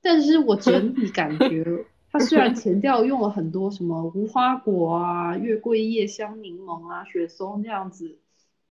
[0.03, 1.65] 但是我整 体感觉，
[2.11, 8.19] 它虽然前调用了很多什么无花果啊、月桂叶、香柠檬啊、雪松这样子，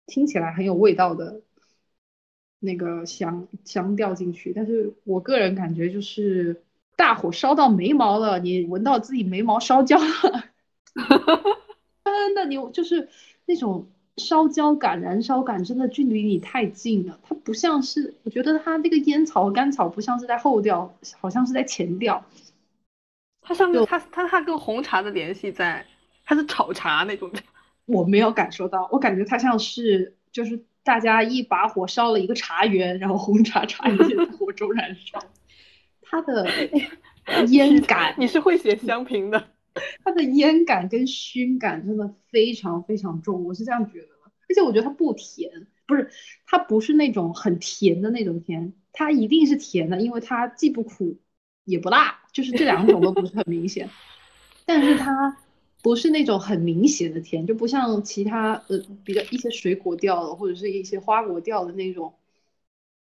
[0.06, 1.42] 听起来很有味道的
[2.60, 6.64] 那个香香调进去，但是我个人感觉就是
[6.96, 10.06] 大火烧到眉毛了，你闻到自己眉毛烧焦了，
[12.04, 13.10] 真的，你就是
[13.46, 13.88] 那种。
[14.20, 22.26] 烧焦感、燃烧感真的距离你太近了，它不像是，我觉得它那个烟草和甘草不像是在后调，好像是在前调。
[23.44, 25.86] 它上面它它它跟红茶的联系在，
[26.26, 27.32] 它是炒茶那种。
[27.86, 35.20] 我没有感受到，我感觉它像是就是大家一把火烧了一个茶园，然后红茶茶叶在 火中燃烧。
[36.02, 36.48] 它的
[37.50, 39.50] 烟感，你是会写香评的。
[40.06, 44.32] 它的烟感跟熏感真的非常非常重，我是这样觉得的。
[44.48, 46.10] 而且我觉得它不甜，不是
[46.46, 51.20] 它不是那种很甜的那种甜，它一定是甜的，因为它既不苦
[51.66, 53.90] 也不辣，就是这两种都不是很明显。
[54.66, 55.38] 但是它
[55.82, 62.14] 不是那种很明显的甜，就不像其他呃比较一些水果调的或者是一些花果调的那种。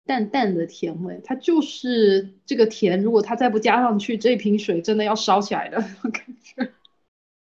[0.07, 3.01] 淡淡的甜味，它就是这个甜。
[3.01, 6.73] 如果它再不加上去，这瓶水真的要烧起来的感觉。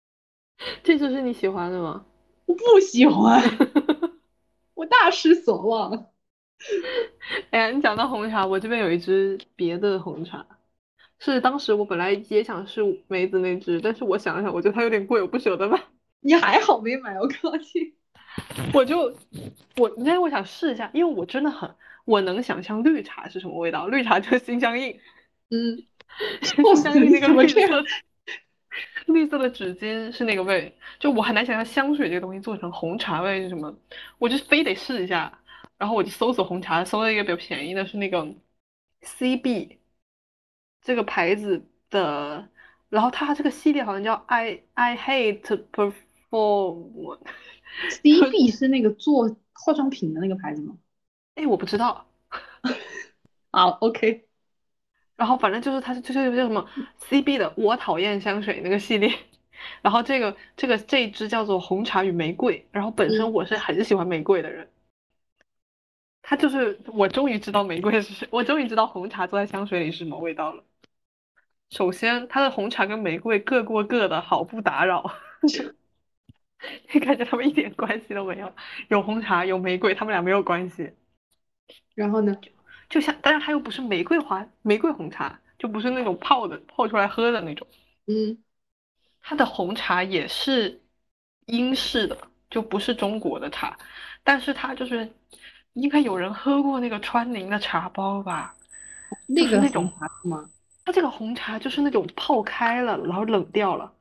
[0.84, 2.04] 这就是你喜欢的吗？
[2.46, 3.42] 我不喜欢，
[4.74, 6.10] 我大失所望。
[7.50, 10.46] 哎呀，你讲到红茶，我这边有一支别的红茶，
[11.24, 15.80] 是当时我本来也想试梅子那支，但是我想了想，我觉得它有点贵，我不舍得买。
[16.20, 17.94] 你还好没买，我高兴。
[18.72, 19.14] 我就
[19.76, 21.74] 我，因为我想试一下，因为我真的很。
[22.04, 25.00] 我能想象绿茶是什么味道，绿茶就是心相印，
[25.48, 25.82] 嗯，
[26.42, 27.82] 心相印那个 绿色，
[29.06, 33.74] 绿色的纸巾是那个味，就我很难想象香水这个东西做成红茶味是什么，
[34.18, 35.32] 我就非得试一下，
[35.78, 38.26] 然后我就搜索红茶，搜了一个比较便宜的，是那个
[39.02, 39.78] CB
[40.84, 42.48] 这个牌子的，
[42.88, 47.26] 然后它这个系列好像叫 I I Hate Perform，CB
[48.56, 50.76] 是那个做化妆品的那个牌子吗？
[51.34, 52.06] 哎，我不知道。
[53.50, 54.26] 好，OK。
[55.16, 56.68] 然后反正就是它，就是叫什么
[57.00, 59.12] CB 的，我讨厌香水那个系列。
[59.80, 62.66] 然后这个这个这一支叫做红茶与玫瑰。
[62.72, 64.68] 然后本身我是很喜欢玫瑰的人。
[66.20, 70.64] 它就是我终于知道玫瑰是，我终于知道红茶做在香水里是什么味道了。
[71.70, 75.14] 首先，它的红茶跟玫瑰各过各的，好不打扰。
[76.92, 78.50] 你感觉他们一点关系都没有，
[78.88, 80.92] 有红茶有玫瑰，他们俩没有关系。
[81.94, 82.34] 然后呢，
[82.88, 87.66] 就像，但是它又不是玫瑰花，玫瑰红茶就不是那种泡的，泡出来喝的那种。
[88.06, 88.42] 嗯，
[89.20, 90.80] 它的红茶也是
[91.46, 92.16] 英式的，
[92.48, 93.76] 就不是中国的茶，
[94.22, 95.12] 但是它就是
[95.74, 98.54] 应该有人喝过那个川宁的茶包吧？
[99.26, 100.48] 那个那种茶吗？
[100.84, 103.92] 它这个红茶就是那种泡开了，然后冷掉了。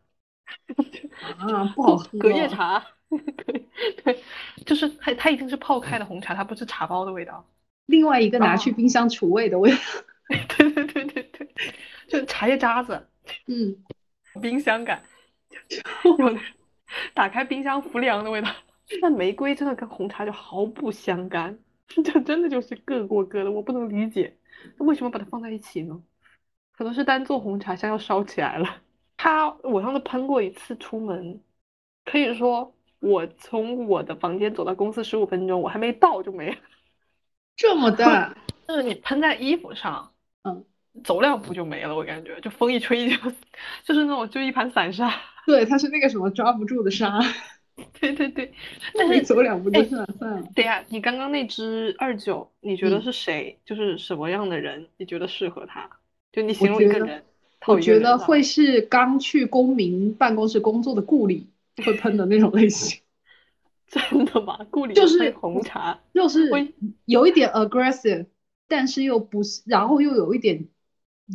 [1.39, 2.19] 啊，不好喝。
[2.19, 3.69] 隔夜茶， 对
[4.03, 4.23] 对，
[4.65, 7.45] 就是它它已经是泡开的红茶，它不是茶包的味道。
[7.85, 9.77] 另外一个拿去冰箱除味的味道，
[10.57, 11.49] 对对对对对，
[12.07, 13.07] 就茶叶渣子，
[13.47, 13.75] 嗯，
[14.41, 15.03] 冰箱感，
[16.17, 16.37] 有
[17.13, 18.49] 打开冰箱浮凉的味道。
[19.01, 24.37] 那玫瑰真的跟红茶就毫不相干，这真的就是各过各的，我不能理解，
[24.77, 26.01] 那为什么把它放在一起呢？
[26.75, 28.77] 可能是单做红茶香要烧起来了。
[29.15, 31.39] 它我上次喷过一次出门，
[32.03, 36.57] 可以说我从我的房间走到公司十五分钟，我还没到就没了。
[37.55, 38.35] 这么大，
[38.67, 40.11] 就是你喷在衣服上，
[40.43, 40.65] 嗯，
[41.03, 43.15] 走两步就没了，我感觉就风一吹就，
[43.85, 45.13] 就是那种就一盘散沙。
[45.45, 47.19] 对，它是那个什么抓不住的沙。
[47.99, 48.53] 对对对，
[48.93, 50.07] 但是走两步就算了。
[50.55, 53.59] 对呀，你刚刚那支二九，你觉得是谁？
[53.65, 54.87] 就是什么样的人？
[54.97, 55.89] 你觉得适合他？
[56.33, 57.23] 就你形容一个人，
[57.67, 61.47] 我觉得会是刚去公民办公室工作的顾里
[61.85, 62.99] 会喷的那种类型。
[63.87, 64.57] 真的吗？
[64.71, 66.49] 顾里就是红茶，就是
[67.05, 68.25] 有一点 aggressive，
[68.67, 70.65] 但是又不是，然后又有一点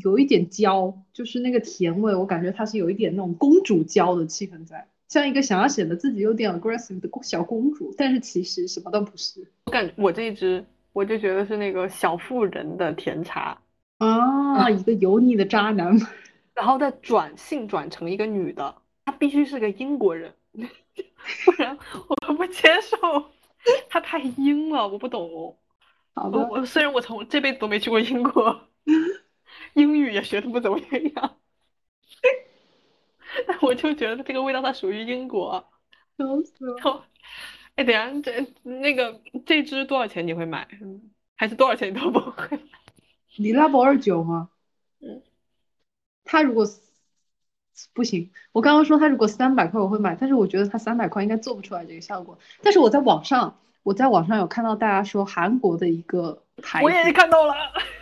[0.03, 9.47] 有一点娇，就是那个甜味，我感觉它是有一点那种公主娇的气氛在，像一个想要显得自己有点 aggressive 的小公主，但是其实什么都不是。
[9.67, 13.57] 我感我这一支，我就觉得是那个小妇人的甜茶
[13.99, 15.97] 啊，一个油腻的渣男，
[16.55, 20.35] 然后再转性转成一个女的，她必须是个英国人。
[21.45, 21.77] 不然
[22.29, 22.97] 我不接受，
[23.89, 25.59] 她太英了，我不懂。
[26.15, 28.69] 好的，我虽然我从这辈子都没去过英国，
[29.75, 30.79] 英语也学的不怎么
[31.15, 31.37] 样，
[33.47, 35.69] 但我就觉得这个味道它属于英国。
[36.17, 37.05] 笑死了！
[37.77, 40.67] 哎，等下这那个这支多少钱你会买？
[41.37, 42.59] 还是多少钱你都不会？
[43.39, 44.51] 你拉博二九吗？
[45.01, 45.23] 嗯，
[46.25, 46.67] 他如果
[47.95, 52.39] 不行，我刚刚说他如果三百块我会买，但是我觉得他三百块应该做不出来这个效果。
[52.63, 57.55] 但是我在网上，我在网上有看到大家说韩国的一个牌子，我也看到了。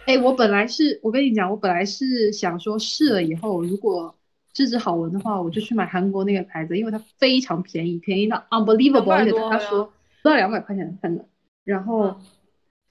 [0.07, 4.15] 哎，我本来是我跟你讲，我本来是想说试了以后，如果
[4.55, 11.27] 质子好闻的话，我就去买韩国那个牌子，因为它非常便宜，便宜到 unbelievable，而且他说不到两百块钱，反正。
[11.65, 12.17] 然后，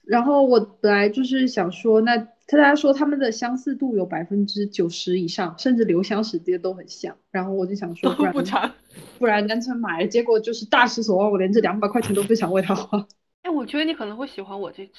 [0.06, 7.16] 然后我本来就是想说，那他大家说他们的相似度有百分之九十以上，甚至留香时间都很像。
[7.32, 8.72] 然后我就想说，不然
[9.18, 13.04] 不然干脆买了，结果就是大失所望，我连这两百块钱都不想为它花。
[13.42, 14.92] 哎，我觉得你可能会喜欢我这支。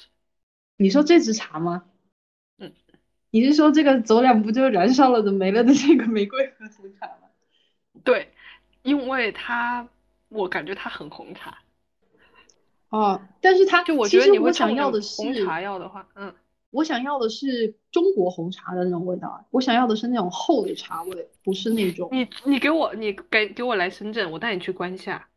[0.76, 1.84] 你说这支茶吗？
[2.58, 2.72] 嗯，
[3.30, 7.28] 你是说这个走两步就燃烧了的没了的这个玫瑰和红茶吗？
[8.04, 8.28] 对，
[8.82, 9.88] 因为它
[10.28, 11.58] 我感觉它很红茶。
[12.90, 16.34] 哦，但是它就我觉得你我想要的是红茶要的话，嗯，
[16.70, 22.08] 我想要的是中国红茶的那种味道，我想要的是那种厚的茶味，不是那种。
[22.12, 25.28] 你你给我你给给我来深圳，我带你去关下。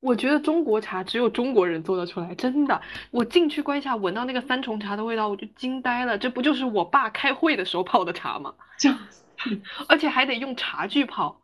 [0.00, 2.80] 我觉得中国茶只有中国人做得出来，真的。
[3.10, 6.18] 我进去关下，闻到那个三重茶的味道，我就惊呆了。
[6.18, 8.54] 这不就是我爸开会的时候泡的茶吗？
[8.78, 8.98] 这样，
[9.88, 11.40] 而且还得用茶具泡。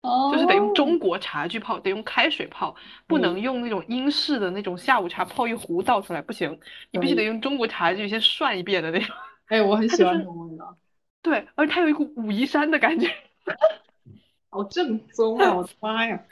[0.00, 2.74] 哦，就是得用中国茶具泡，得用开水泡，
[3.06, 6.58] 不能用那种英式的那种下午茶泡一壶倒出来，不行，
[6.92, 9.14] 你必须得用中国茶具先涮一遍的那种。
[9.48, 10.76] 哎，我很喜欢这种味道。
[11.20, 13.12] 对，而且它有一股武夷山的感觉，
[14.50, 15.54] 好正宗啊！
[15.54, 16.22] 我的妈呀，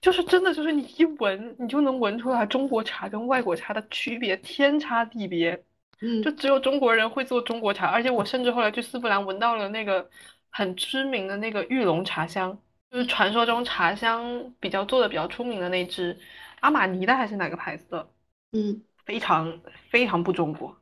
[0.00, 5.62] 就是真的，就是你一闻，你就能闻出来中国茶跟外国茶的区别，天差地别。
[6.00, 10.10] 嗯，就只有中国人会做中国茶，而且我甚至后来去丝芙兰闻到了那个
[10.50, 12.58] 很知名的那个玉龙茶香。
[12.92, 16.18] 就是传说中茶香比较做的比较出名的那支，
[16.60, 18.06] 阿玛尼的还是哪个牌子的？
[18.52, 20.76] 嗯，非常非常不中国，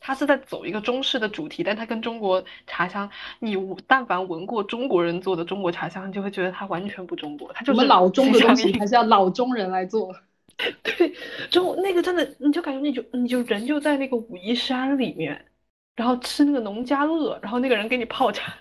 [0.00, 10.14] 它是在走一个中式的主题，但它跟中国茶香，你但凡闻过中国人做的中国茶香，你就会觉得它完全不中国，它就是老中的东西还是要老中人来做。
[10.82, 11.14] 对，
[11.50, 15.46] 就那个真的，你就感觉你就你就人就在那个武夷山里面，
[15.96, 18.52] 然后吃那个农家乐，然后那个人给你泡茶。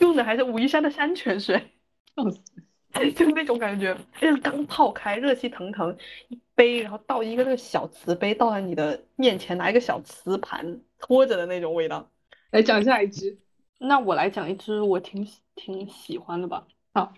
[0.00, 1.72] 用的还是武夷山的山泉水，
[3.14, 5.96] 就那种感觉，就是刚泡开，热气腾腾，
[6.28, 12.10] 一杯，然后倒一个那个小瓷杯，倒在你的面前，拿一个小瓷盘托着的那种味道。
[12.50, 13.38] 来讲下一支，
[13.78, 16.66] 那我来讲一支我挺挺喜欢的吧。
[16.92, 17.14] 好，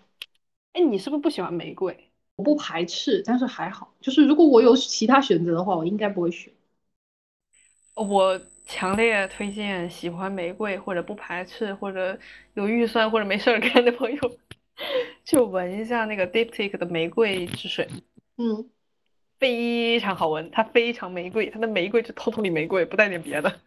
[0.73, 2.11] 哎，你是不是不喜欢玫瑰？
[2.35, 6.53] 我不排斥，但是还好，就是如果我有其他选择的话，我应该不会选。
[7.95, 8.39] 我。
[8.65, 12.17] 强烈推荐喜欢玫瑰或者不排斥或者
[12.53, 14.37] 有预算或者没事儿干的朋友，
[15.23, 17.87] 就闻一下那个 Diptyque 的玫瑰之水。
[18.37, 18.69] 嗯，
[19.39, 23.59] 非常好闻，它非常玫瑰，它的玫瑰就偷偷里玫瑰，不带点别的。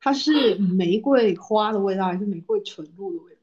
[0.00, 3.40] 它是玫瑰花的味道还是玫瑰纯露的味道？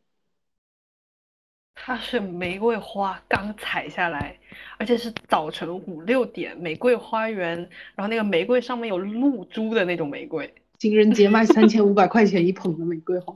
[1.74, 4.38] 它是玫瑰花刚采下来，
[4.78, 7.58] 而且是早晨五六点，玫瑰花园，
[7.96, 10.54] 然后那个玫瑰上面有露珠的那种玫瑰。
[10.82, 13.32] 情人节卖 三千五百块钱一捧的玫瑰花，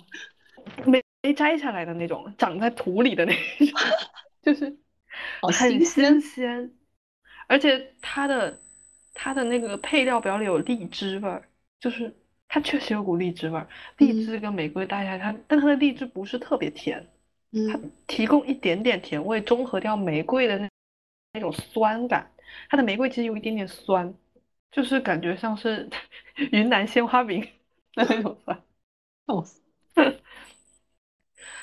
[0.83, 3.79] 没没摘下来的那种，长在土里的那种，
[4.41, 4.75] 就是
[5.41, 6.71] 很新鲜，
[7.47, 8.59] 而且它的
[9.13, 11.47] 它的那个配料表里有荔枝味儿，
[11.79, 12.15] 就是
[12.47, 13.67] 它确实有股荔枝味儿，
[13.99, 17.07] 荔枝跟玫瑰搭起来，它但它的荔枝不是特别甜，
[17.71, 20.67] 它提供一点点甜味，中和掉玫瑰的那
[21.33, 22.31] 那种酸感，
[22.71, 24.11] 它的玫瑰其实有一点点酸。
[24.71, 25.89] 就是感觉像是
[26.51, 27.41] 云南鲜花饼
[27.93, 28.63] 的 那种酸，
[29.25, 29.45] 哦，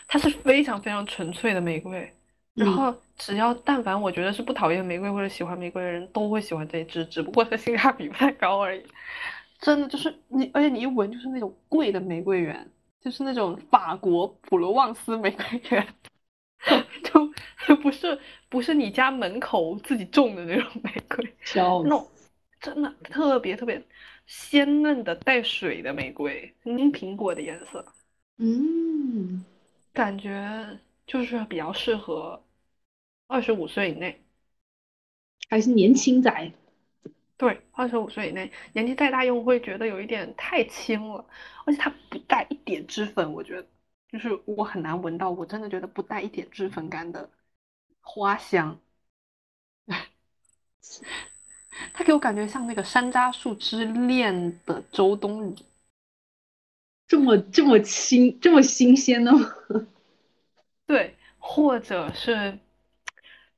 [0.08, 2.12] 它是非常非常纯粹的玫瑰，
[2.54, 8.84] 然后只要但凡我觉得是不讨厌玫瑰或者喜欢玫瑰的人都会喜欢这一支，只不过它性价比不太高而已。
[9.58, 12.68] 真的就是你，而且你一闻就是那种贵的玫瑰园，
[13.00, 15.86] 就是那种法国普罗旺斯玫瑰园，
[17.04, 18.18] 就不是
[18.48, 22.08] 不是你家门口自己种的那种玫瑰，那种。
[22.60, 23.82] 真的特别特别
[24.26, 27.84] 鲜嫩的带水的玫瑰，青苹果的颜色，
[28.38, 29.44] 嗯，
[29.92, 32.42] 感觉就是比较适合
[33.26, 34.22] 二十五岁以内，
[35.48, 36.52] 还是年轻仔。
[37.36, 41.26] 对，二十五岁以内，年纪再大用会觉得有一点太轻了，
[41.66, 43.66] 而且它不带一点脂粉，我觉得
[44.08, 47.28] 就是我很难闻到，我真的觉得不带一点脂粉感的
[48.00, 48.80] 花香。
[51.92, 55.54] 他给我感觉像那个山楂树之恋的周冬雨，
[57.08, 59.52] 这么这么新这么新鲜的吗？
[60.86, 62.58] 对，或者是，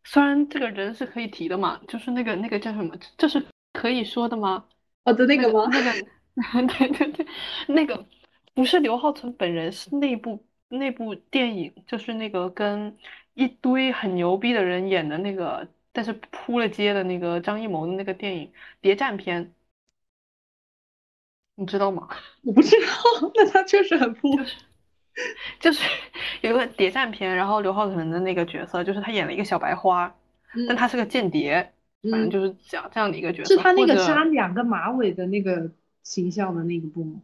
[0.04, 4.64] 虽然这个人是可以提的嘛，就是那个那个叫什么，这是可以说的吗？
[5.04, 5.68] 哦的那个吗？
[5.70, 5.92] 那个
[6.78, 7.26] 对对对，
[7.68, 8.06] 那个
[8.54, 12.96] 不是刘浩存本人，是那部那部电影，就是那个跟
[13.34, 18.48] 一堆很牛逼的人演的那个，但是扑了街的那个张艺谋的那个电影
[18.80, 19.44] 《谍战片》，
[21.54, 22.08] 你知道吗？
[22.42, 24.36] 我不知道，那他确实很扑。
[25.60, 25.88] 就是
[26.42, 30.12] 有个谍战片，然后刘浩存的那个角色，就是他演了一个小白花，
[30.66, 31.72] 但他是个间谍，
[32.02, 33.54] 反正就是讲这样的一个角色。
[33.54, 35.70] 是他那个扎两个马尾的那个
[36.02, 37.22] 形象的那个部吗？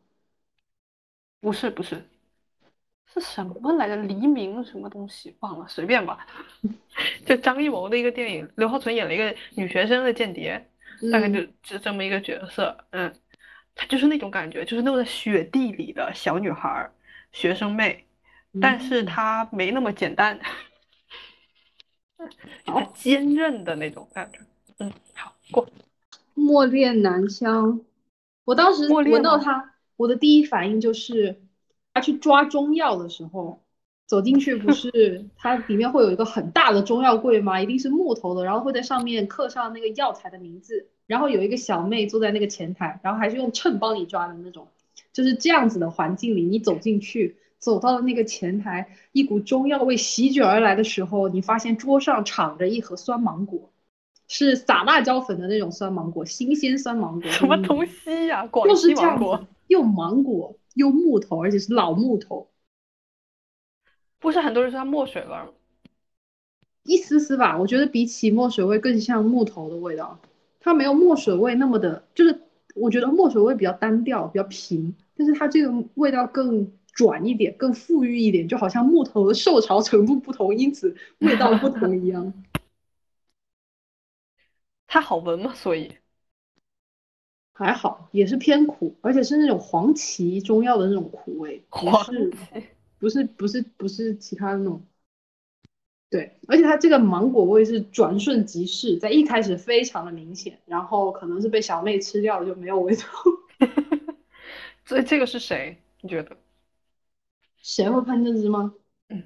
[1.40, 2.04] 不是不是，
[3.12, 3.96] 是什么来着？
[3.96, 6.26] 黎明什么东西忘了，随便吧。
[7.26, 10.70] 就张艺谋的一个电影，刘浩存演了一个女学生的间谍，
[11.12, 12.76] 大概就就这么一个角色。
[12.90, 13.12] 嗯，
[13.74, 16.90] 她就是那种感觉，就是那种雪地里的小女孩。
[17.32, 18.06] 学生妹，
[18.60, 20.40] 但是她没那么简单，
[22.66, 24.40] 好坚韧的那种感觉。
[24.80, 25.68] 嗯，好过。
[26.34, 27.80] 莫恋南香，
[28.44, 31.40] 我当时闻到他，我的第一反应就是
[31.92, 33.60] 他去抓中药的时候，
[34.06, 37.60] 走进去不是 它里面会有一个很大的中药柜吗？
[37.60, 44.68] 一定是木头的，然后会在上面刻上那个药材的名字，然后有一个小妹坐在那个前台，然后还是用秤帮你抓的那种。
[45.12, 53.70] 就是这样子的环境里，你走进去，走到了那个前台，一股中药味席卷而来的时候，你发现桌上敞着一盒酸芒果，
[54.28, 57.28] 是撒辣椒粉的那种酸芒果，新鲜酸芒果。
[57.32, 58.48] 什么东西呀？
[58.64, 62.50] 又是芒果，又芒果又木头，而且是老木头。
[64.18, 65.48] 不是很多人说它墨水味吗？
[66.82, 70.18] 一丝丝吧，我觉得比起墨水味更像木头的味道，
[70.60, 72.40] 它没有墨水味那么的，就是。
[72.76, 82.32] 我觉得墨水味比较单调，比较平，但是它这个味道更转一点，更富裕一点，就好像木头的受潮程度不同，因此味道不同一样。
[84.86, 85.52] 它好闻吗？
[85.52, 85.96] 所以
[87.60, 92.32] 还好，也是偏苦，而且是那种黄芪中药的那种苦味，不是
[92.98, 94.82] 不是不是不是其他的那种。
[96.08, 103.02] 对，而且它这个芒果味是转瞬即逝，在一开始非常的明显，然后可能是被小妹吃掉了就没有味道。
[104.86, 105.76] 所以这个是谁？
[106.00, 106.34] 你觉得？
[107.58, 108.72] 谁会喷这支吗？
[109.10, 109.22] 嗯，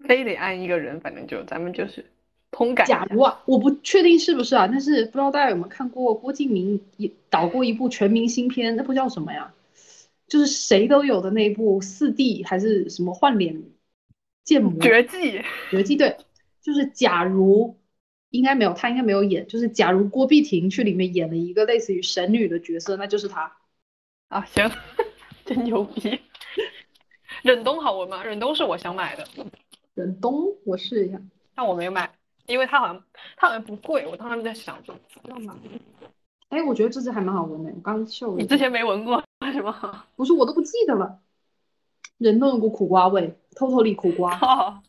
[0.00, 2.04] 非得按一个人，反正就咱们就是
[2.54, 2.86] 通感。
[2.86, 9.52] 假如啊，我不确定是不是啊，但是不知道大家有没有看过郭敬明也导过一部全明星片，那部叫什么呀？
[10.26, 13.62] 就是谁都有的那部四 D 还是什么换脸？
[14.44, 16.16] 建模绝技，绝技对，
[16.62, 17.76] 就是假如
[18.30, 23.56] 应该没有他应该没有演，就是假如郭碧婷去里面演了一个类似于神女的角色，那就是他
[24.28, 24.70] 啊，行，
[25.46, 26.20] 真牛逼。
[27.42, 28.24] 忍冬好闻吗？
[28.24, 29.26] 忍冬是我想买的，
[29.94, 31.20] 忍冬我试一下，
[31.54, 32.10] 但我没有买，
[32.46, 33.02] 因为它好像
[33.36, 34.94] 它好像不贵，我当时在想说
[35.28, 35.54] 要买。
[36.48, 38.36] 哎，我觉得这支还蛮好闻的，我刚嗅。
[38.36, 39.22] 你之前没闻过
[39.52, 40.04] 是吗？
[40.16, 41.18] 不是，我都不记得了。
[42.18, 43.38] 人都有股苦瓜味。
[43.56, 44.82] 偷偷里苦瓜，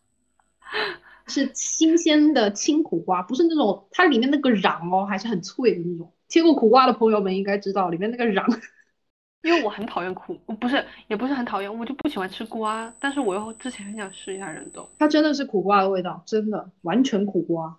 [1.28, 6.12] 是新鲜的青苦瓜，不是那种它里面那个瓤哦，还是很脆的那种。
[6.28, 8.44] 切过苦瓜的朋友们应该知道里面那个瓤。
[9.46, 12.92] 因为我很讨厌苦，不是也不是很讨厌，我就不喜欢吃瓜。
[13.00, 17.78] 但是我又之前很想试一下忍冬，它真的是苦瓜的味道，真的完全苦瓜。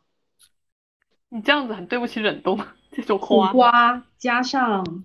[1.29, 2.61] 你这样子很对不起忍冬
[2.93, 3.51] 这种花。
[3.51, 5.05] 苦瓜加上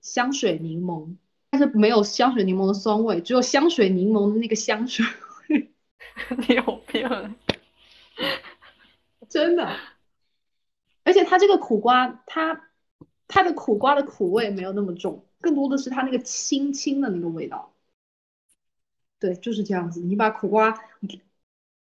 [0.00, 1.14] 香水柠檬。
[1.50, 5.06] 但是没有香水柠檬的酸味，只有香水柠檬的那个香水
[5.48, 5.70] 味。
[6.48, 7.36] 你有病！
[9.28, 9.76] 真的。
[11.04, 12.60] 而且它这个苦瓜，它
[13.28, 17.70] 它的苦瓜的苦味没有那么重，更多的是它那个青青的那个味道。
[19.20, 20.00] 对，就是这样子。
[20.00, 20.80] 你把苦瓜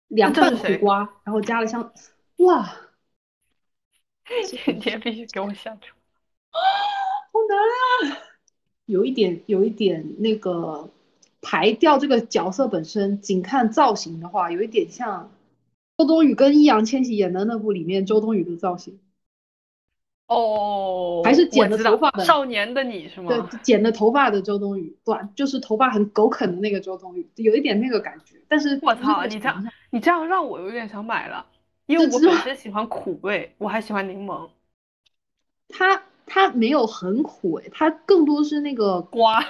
[0.10, 1.92] 凉拌苦瓜，然后加了香，
[2.38, 2.72] 哇！
[4.68, 5.90] 你也必须给我下去。
[6.52, 6.60] 啊，
[7.34, 8.22] 好难啊！
[8.86, 10.92] 有一点，有一点那个
[11.42, 15.32] 排掉这个角色本身，仅看造型的话，有一点像
[15.98, 19.00] 周冬雨跟易烊千玺演的那部里面周冬雨的造型。
[20.28, 23.30] 哦，还是剪了头发的少年的你是吗？
[23.30, 28.36] 对，剪了头发的周冬雨，短就是头发很狗啃的那个周冬雨，有一点那个感觉。
[28.48, 31.46] 但是我操，你这样你这样让我有点想买了，
[31.86, 34.50] 因为我本身喜欢苦味，我还喜欢柠檬。
[35.70, 36.04] 它。
[36.30, 39.42] 它没有很苦诶，它更多是那个瓜，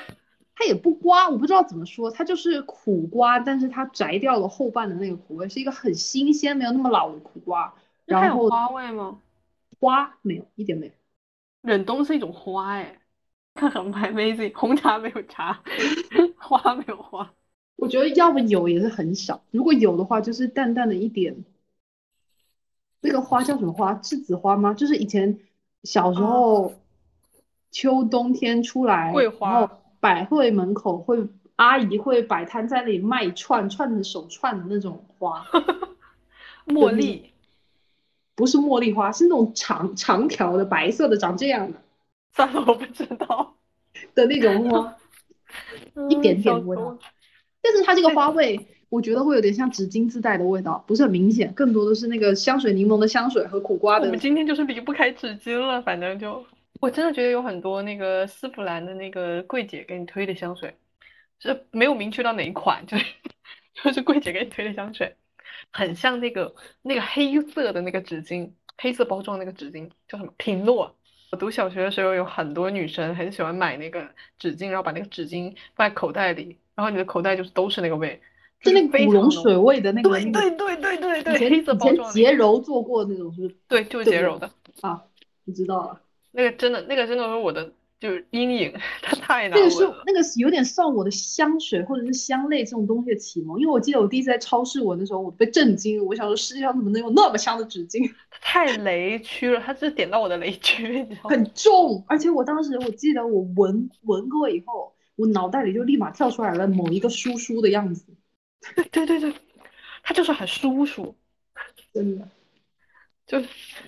[0.54, 7.74] 它也不瓜，我不知道怎么说，它就是苦瓜，但是它摘掉了后半的那个苦味，是一个很新鲜，没有那么老的苦瓜。
[8.06, 9.18] 然后花味吗？
[9.80, 10.92] 花没有，一点没有。
[11.62, 13.00] 忍冬是一种花哎，
[13.56, 14.54] 很 amazing。
[14.56, 15.62] 红茶没有茶，
[16.38, 17.34] 花没有花。
[17.76, 21.46] 我觉得要么有也是很少，如果有的话就是淡淡的一点。
[23.02, 23.94] 那个花叫什么花？
[23.96, 24.74] 栀子花吗？
[24.74, 25.40] 就是以前。
[25.84, 26.74] 小时候，
[27.72, 35.46] 秋冬天出来，桂花然后百汇门口会阿姨会摆摊在那里卖串串的手串的那种花，
[36.66, 37.32] 茉莉，
[38.38, 41.80] 不是茉莉花，是那种长长条的白色的，长这样的
[42.34, 43.56] 算了，我不知道。
[44.14, 44.96] 的那种花，
[46.08, 46.98] 一点点味道。
[47.64, 54.20] 但是它这个花味，我觉得会有点像纸巾自带的味道，不是很明显，更多的是那个香水柠檬的香水和苦瓜的我们。
[54.20, 56.46] 今天就是离不开纸巾了，反正就
[56.80, 60.76] 我真的觉得有很多那个丝芙兰的那个柜姐给你推的香水，
[61.40, 63.06] 是没有明确到哪一款，就是
[63.84, 65.16] 就是柜姐给你推的香水，
[65.72, 70.34] 很像那个那个黑色的那个纸巾，黑色包装那个纸巾叫什么？
[70.38, 70.94] 品诺。
[71.30, 74.10] 我读小学的时候，有很多女生很喜欢买那个
[74.40, 78.22] 纸巾，然后把那个纸巾放在口袋里，然后你的口袋就是都是那个味，
[78.62, 83.56] 就那个古龙水味的那个对，对对对对对，黑色包装洁柔做过那种，是不是？
[83.68, 84.50] 对，就是洁柔的。
[84.80, 85.04] 啊，
[85.46, 86.02] 我知道了。
[86.32, 89.94] 那个真的，那个真的是我的就是阴影，它太难那个是。
[90.06, 96.04] 那个是有点算我的香水或者是香类这种东西的启蒙，因为我记得我第一次在超市闻的时候，我被震惊了。
[96.04, 98.08] 我想说，世界上怎么能有那么香的纸巾？
[98.30, 101.30] 它太雷区了，它是点到我的雷区，你知道吗？
[101.32, 108.06] 很重，而且我当时我记得我闻闻过以后，我脑袋里就立马跳出来了某一个叔叔的样子，
[108.92, 109.34] 对对对，
[110.04, 111.16] 他就是很叔叔。
[111.94, 112.28] 真的。
[113.26, 113.42] 就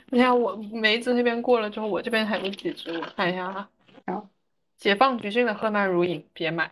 [0.09, 3.69] 你看我梅子那边过了之后，我这边还有几支，我看一下哈。
[4.11, 4.29] 好，
[4.77, 6.71] 解放橘郡的赫曼如饮别买，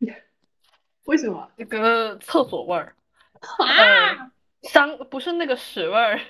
[1.04, 1.50] 为什么？
[1.56, 2.94] 那个厕所味儿，
[3.40, 3.66] 啊！
[3.66, 4.30] 呃，
[4.62, 6.20] 商不是那个屎味儿，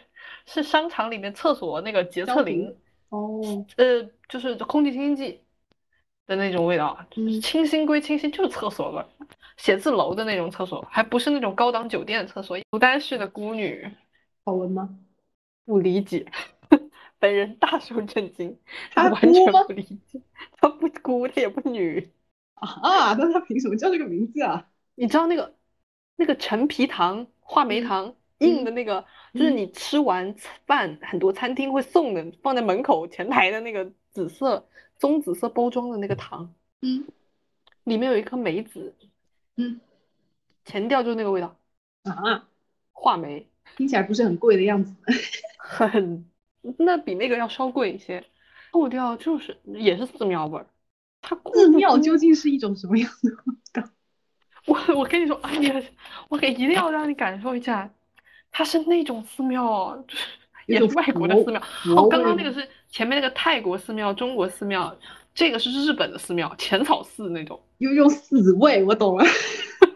[0.47, 2.77] 是商场里面厕所那个洁厕灵。
[3.11, 3.41] 哦，
[3.77, 5.41] 呃，就是空气清新剂
[6.27, 9.07] 的那种味道，就是嗯清新归清新，就是厕所味儿，
[9.57, 12.59] 写字楼的那种厕所，还不是那种高档酒店的厕所。
[12.71, 13.89] 牡丹市的孤女
[14.45, 14.89] 好闻吗？
[15.65, 16.27] 不理解，
[17.25, 18.59] 本人大受震惊，
[18.93, 20.21] 他完全不理解，
[20.59, 22.13] 他不哭，他也不女。
[22.53, 24.69] 啊，那他凭什么叫这个名字啊？
[24.95, 25.55] 你知道那个
[26.17, 30.35] 那个陈皮糖、话梅嗯糖硬的那个，就是嗯你吃完
[30.67, 34.69] 饭很多餐厅会送的，放在门口前台的那个紫色
[34.99, 36.55] 棕紫色包装的那个糖。
[36.83, 37.07] 嗯
[37.85, 38.95] 里面有一颗梅子，
[39.57, 39.81] 嗯
[40.67, 41.57] 前调就是那个味道，
[42.03, 42.47] 啊，
[42.93, 43.49] 话梅，
[43.79, 44.95] 听起来不是很贵的样子。
[45.57, 46.29] 很，
[46.79, 48.25] 那比那个要稍贵一些，
[48.73, 50.67] 后调就是也是寺庙味儿，
[51.21, 53.89] 它咕寺庙究竟是一种什么样的味道？
[54.67, 55.83] 我我跟你说，哎呀，
[56.29, 57.91] 我给一定要让你感受一下，
[58.51, 60.25] 它是那种寺庙哦，就是
[60.67, 61.61] 也是外国的寺庙。
[61.83, 64.97] 佛哦，刚刚那个是前面那个泰国寺庙、中国寺庙，
[65.35, 67.61] 这个是日本的寺庙，浅草寺那种。
[67.77, 69.25] 有一种死味，我懂了。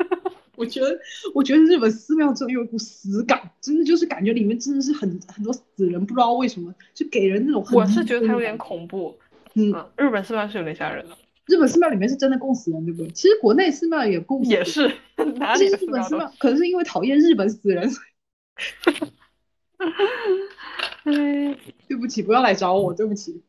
[0.59, 0.99] 我觉得，
[1.35, 8.59] 我觉得日本寺庙真的有一股死感，真的就是感觉里面真的是很很多死人，不知道为什么就给人那种很我是觉得它有点。
[8.59, 9.17] 恐怖，
[9.55, 13.11] 嗯，嗯，日本寺庙是有点吓人的，日本寺庙里面是真的供死人，对不对？
[13.13, 16.33] 其实国内寺庙也供死人，也是哪但是里日本寺庙。
[16.39, 17.89] 可能是因为讨厌日本死人，
[21.05, 21.57] 哎，
[21.87, 23.43] 对不起，不要来找我，对不起。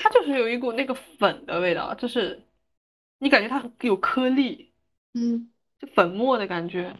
[0.00, 2.42] 它就是有一股那个粉的味道，就是
[3.18, 4.70] 你感觉它有颗粒，
[5.14, 6.96] 嗯，就粉末的感觉。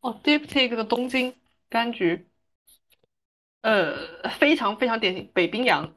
[0.00, 1.34] 哦，Diptyque 的东京
[1.70, 2.28] 柑橘，
[3.62, 5.92] 呃，非常非常典型，北冰洋，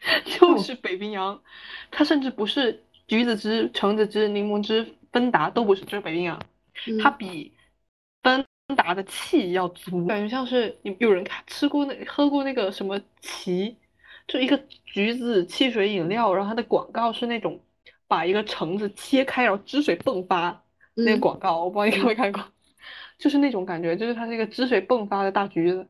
[0.24, 1.40] 就是北冰洋，
[1.90, 6.40] 它甚至不是橘子汁、橙子汁、柠檬汁、芬达都不是，就是北冰洋，
[7.00, 7.54] 它嗯比
[8.22, 8.44] 芬
[8.76, 13.76] 达的气要足，感觉像是有有人看吃过那喝过那个什么奇，
[14.26, 17.60] 就一个橘子汽水饮料，然后它的广告是那种
[18.10, 21.20] 把一个橙子切开，然后汁水迸发那个嗯。
[21.20, 22.44] 广告，我不知道你看没看过，
[23.18, 25.86] 就是那种感觉，就是它是一个汁水迸发的大橘子，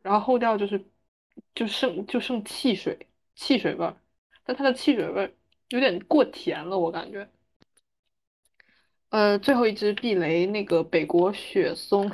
[0.00, 0.82] 然后后调就是
[1.54, 3.94] 就剩就剩汽水汽水味儿，
[4.42, 5.32] 但它的汽水味儿
[5.68, 7.28] 有点过甜了，我感觉。
[9.10, 12.10] 呃，最后一只避雷那个北国雪松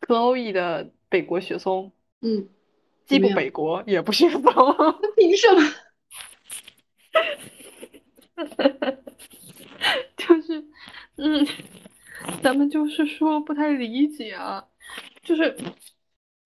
[0.00, 2.48] ，Chloe 的北国雪松，嗯，
[3.04, 5.60] 既不北国也不雪松，那凭什么？
[10.16, 10.64] 就是，
[11.16, 11.46] 嗯，
[12.42, 14.66] 咱们就是说不太理解啊，
[15.22, 15.56] 就是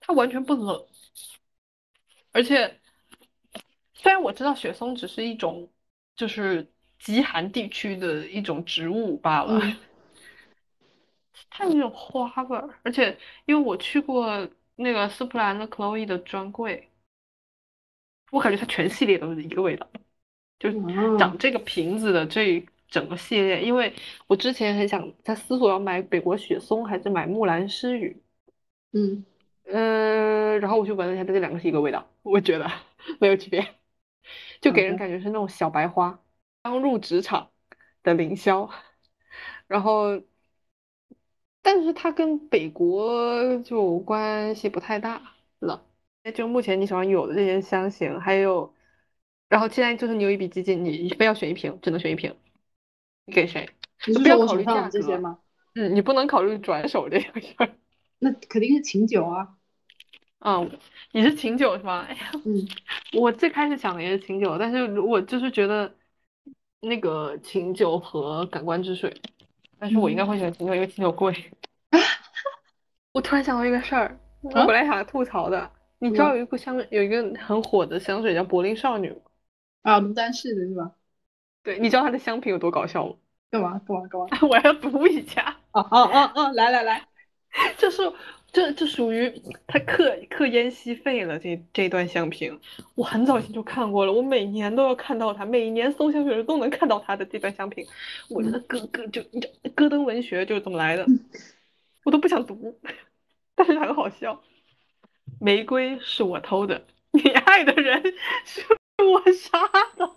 [0.00, 0.86] 它完全不冷，
[2.32, 2.80] 而且
[3.94, 5.70] 虽然我知道雪松只是一种
[6.14, 9.76] 就是极寒地区的一种植物罢了，嗯。
[11.50, 16.90] 它有那种花味儿，而且因为我去过那个丝芙兰的 Chloe 的专柜，
[18.30, 19.88] 我感觉它全系列都是一个味道，
[20.58, 23.92] 就是啊长这个瓶子的这整个系列，因为
[24.26, 28.22] 我之前很想在思索要买北国雪松还是买木兰诗雨，
[28.92, 29.24] 嗯。
[29.68, 32.70] 呃，然后我去闻了一下，这两个是一个味道，我觉得
[33.18, 33.66] 没有区别，
[34.60, 36.20] 就给人感觉是那种小白花
[36.62, 37.50] 刚入职场
[38.04, 38.70] 的凌霄，
[39.66, 40.22] 然后，
[41.62, 45.20] 但是它跟北国就关系不太大
[45.58, 45.84] 了。
[46.32, 48.72] 就目前你手上有的这些香型，还有，
[49.48, 52.34] 然后现在就是你有一笔基金，你非要选一瓶，只能选一瓶，
[53.26, 53.68] 你给谁？
[54.06, 55.38] 你是不要考虑价格这些吗？
[55.74, 57.68] 嗯，你不能考虑转手这个事儿。
[58.18, 59.48] 那肯定是琴酒啊。
[60.38, 60.66] 啊，
[61.12, 62.06] 你是琴酒是吧？
[62.08, 62.66] 哎呀，嗯，
[63.12, 65.94] 我最开始想的也是琴酒，但是我就是觉得
[66.80, 69.14] 那个琴酒和感官之水，
[69.78, 71.34] 但是我应该会选琴酒，因为琴酒贵。
[73.12, 79.16] 我突然想到一个事儿，我啊本来想吐槽的，你知道有一股香有一个很火的香水叫柏林少女吗？
[79.86, 80.90] 啊，卢丹氏的是吧？
[81.62, 83.14] 对，你知道它的香评有多搞笑吗？
[83.50, 84.26] 干嘛干嘛干嘛？
[84.50, 85.56] 我要读一下。
[85.70, 86.52] 啊啊啊啊！
[86.52, 87.06] 来来来，
[87.78, 88.02] 这是
[88.50, 89.32] 这这属于
[89.68, 92.58] 他刻刻烟吸肺了这这段香评，
[92.96, 97.86] 我很早以前就看过了，我每年都要看到他，每年搜香水的时候都能看到他的这段香评，
[98.28, 101.06] 我觉得咯咯就就咯噔文学就是怎么来的，
[102.04, 102.76] 我都不想读，
[103.54, 104.42] 但是很好笑。
[105.40, 108.02] 玫瑰是我偷的，你爱的人
[108.44, 108.62] 是
[109.04, 109.60] 我杀
[109.96, 110.16] 的，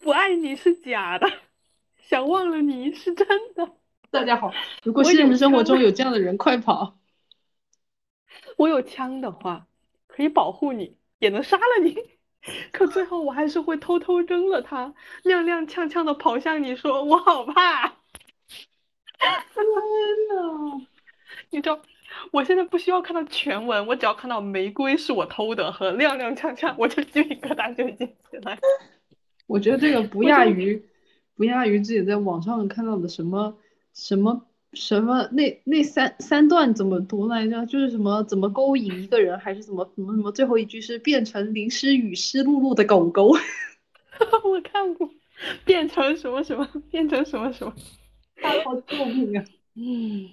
[0.00, 1.30] 不爱你是假的，
[1.98, 3.70] 想忘了你是真的。
[4.10, 4.52] 大家好，
[4.82, 6.98] 如果现实生活中有这样的人，快跑！
[8.56, 9.66] 我有枪的话，
[10.08, 11.96] 可以保护你，也能杀了你。
[12.72, 14.92] 可最后我还是会偷偷扔了它，
[15.22, 17.88] 踉踉跄跄的跑向你说：“我好怕。
[19.18, 19.32] 天
[20.28, 20.86] 呐，”
[21.50, 21.80] 你知道，
[22.30, 28.58] 我现在不需要看到全文，我只要看到“玫瑰是我偷的”和“踉踉跄跄”，我就鸡皮疙瘩就已经起来。
[29.46, 30.82] 我觉得这个不亚于
[31.36, 33.56] 不亚于自己在网上看到的什么
[33.92, 37.66] 什么什么那那三三段怎么读来着？
[37.66, 40.32] 就是什么怎么勾引一个人，还是怎么怎么什么？
[40.32, 43.36] 最后一句是变成淋湿雨湿漉漉的狗狗。
[44.44, 45.10] 我看过，
[45.64, 47.74] 变成什么什么，变成什么什么。
[48.42, 49.44] 大佬救命啊！
[49.74, 50.28] 嗯，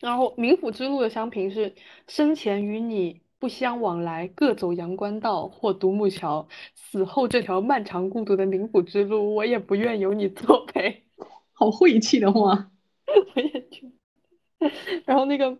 [0.00, 1.74] 然后冥府之路的香评是
[2.06, 11.04] 生前与你不相往来，各走阳关道或独木桥，死后这条漫长孤独的冥府之路，我也不愿有你作陪。
[11.52, 12.70] 好晦气的话，
[13.34, 13.86] 我也觉
[14.60, 14.70] 得。
[15.04, 15.58] 然后那个，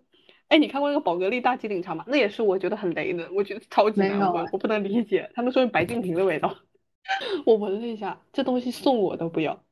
[0.48, 2.04] 哎，你看过那个宝格丽大吉岭茶吗？
[2.06, 5.30] 那也是我觉得很雷的，我觉得超级难闻我不能理解。
[5.34, 6.56] 他们说是白敬亭的味道，
[7.46, 9.62] 我闻了一下，这东西送我都不要。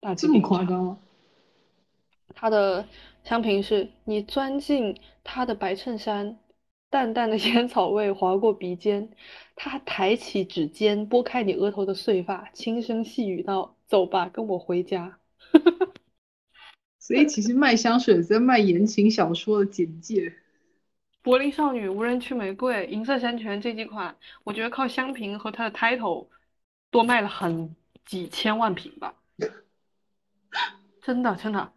[0.00, 0.40] 大吉这么。
[0.42, 0.98] 夸张吗？
[2.34, 2.86] 它的
[3.24, 6.38] 香评是：你钻进他的白衬衫，
[6.90, 9.10] 淡淡的 烟草味划过鼻尖，
[9.56, 15.18] 他抬起指尖拨开你额头的碎发，轻声细语道：“走吧，跟我回家。
[16.98, 20.34] 所以其实卖香水在卖言情小说的简介。”
[21.22, 24.14] 柏林少女、无人区玫瑰、银色山泉这几款，
[24.44, 26.28] 我觉得靠香瓶和它的 title
[26.90, 29.14] 多卖了很几千万瓶吧，
[31.00, 31.72] 真 的真的。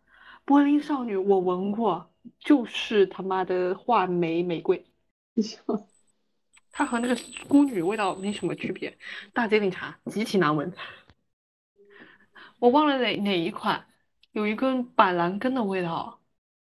[0.48, 4.86] 柏林少女我闻过，就是他妈的画眉玫瑰。
[6.72, 7.18] 它和那个
[7.50, 8.98] 孤女味道没什么区别。
[9.34, 10.74] 大街岭茶极其难闻，
[12.60, 13.88] 我忘了哪哪一款，
[14.32, 16.22] 有一根板蓝根的味道，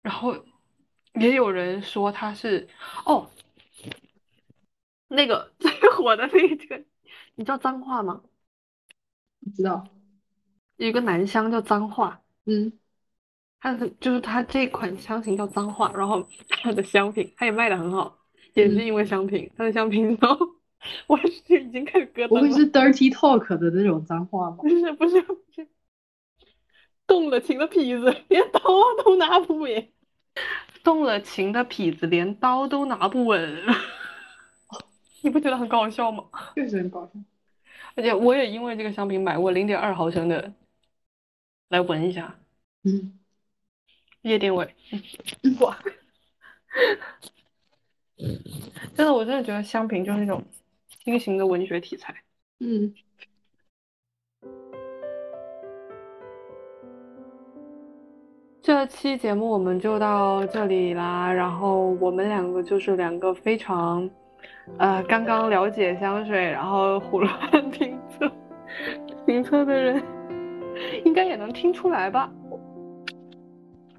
[0.02, 0.46] 然后
[1.14, 2.68] 也有人说它是
[3.04, 3.28] 哦，
[5.08, 6.84] 那个 最火的那个，
[7.34, 8.22] 你知道脏话吗？
[9.40, 9.84] 不知道，
[10.76, 12.78] 有一个男香叫脏话，嗯，
[13.64, 18.18] 它的就是它这款香型叫脏话，然后它的香品它也卖的很好，
[18.52, 20.46] 也是嗯因为香品，它的香品，然 后
[21.06, 21.30] 我是
[21.62, 22.28] 已经开始咯噔了。
[22.28, 24.58] 不会是 dirty talk 的那种脏话吧？
[24.62, 25.66] 不是不是不是，
[27.06, 28.60] 动了情的痞子连刀
[29.02, 29.88] 都拿不稳，
[30.82, 33.62] 动了情的痞子连刀都拿不稳，
[35.22, 36.24] 你不觉得很搞笑吗？
[36.54, 37.12] 确实很搞笑。
[37.96, 40.52] 而且我也因为这个香品买过零点二毫升的，
[41.70, 42.38] 来闻一下
[42.82, 43.18] 嗯，
[44.24, 44.66] 夜店味，
[45.42, 45.78] 嗯 哇，
[48.96, 50.42] 真的我真的觉得香瓶就是那种
[51.04, 52.14] 新型的文学题材。
[52.60, 52.94] 嗯，
[58.62, 64.08] 这期节目我们就到这里啦，然后我们两个就是两个非常，
[64.78, 67.30] 呃，刚刚了解香水，然后胡乱
[67.70, 68.32] 评测
[69.26, 70.02] 评测的人，
[71.04, 72.32] 应该也能听出来吧。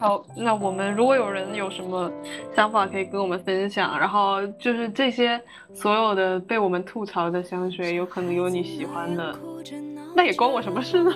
[0.05, 2.11] 好，那我们如果有人有什么
[2.55, 5.41] 想法可以跟我们分享，然后就是这些
[5.73, 9.35] 所有的被我们吐槽的香水，有可能有你喜欢的，
[10.15, 11.11] 那也关我什么事呢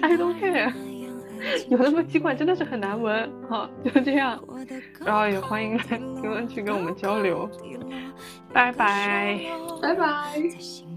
[0.00, 0.72] ？I don't care。
[1.68, 3.28] 有的气管真的是很难闻。
[3.48, 4.40] 好，就这样，
[5.04, 7.50] 然后也欢迎来 评论区跟我们交流。
[8.52, 9.40] 拜拜，
[9.82, 10.87] 拜拜。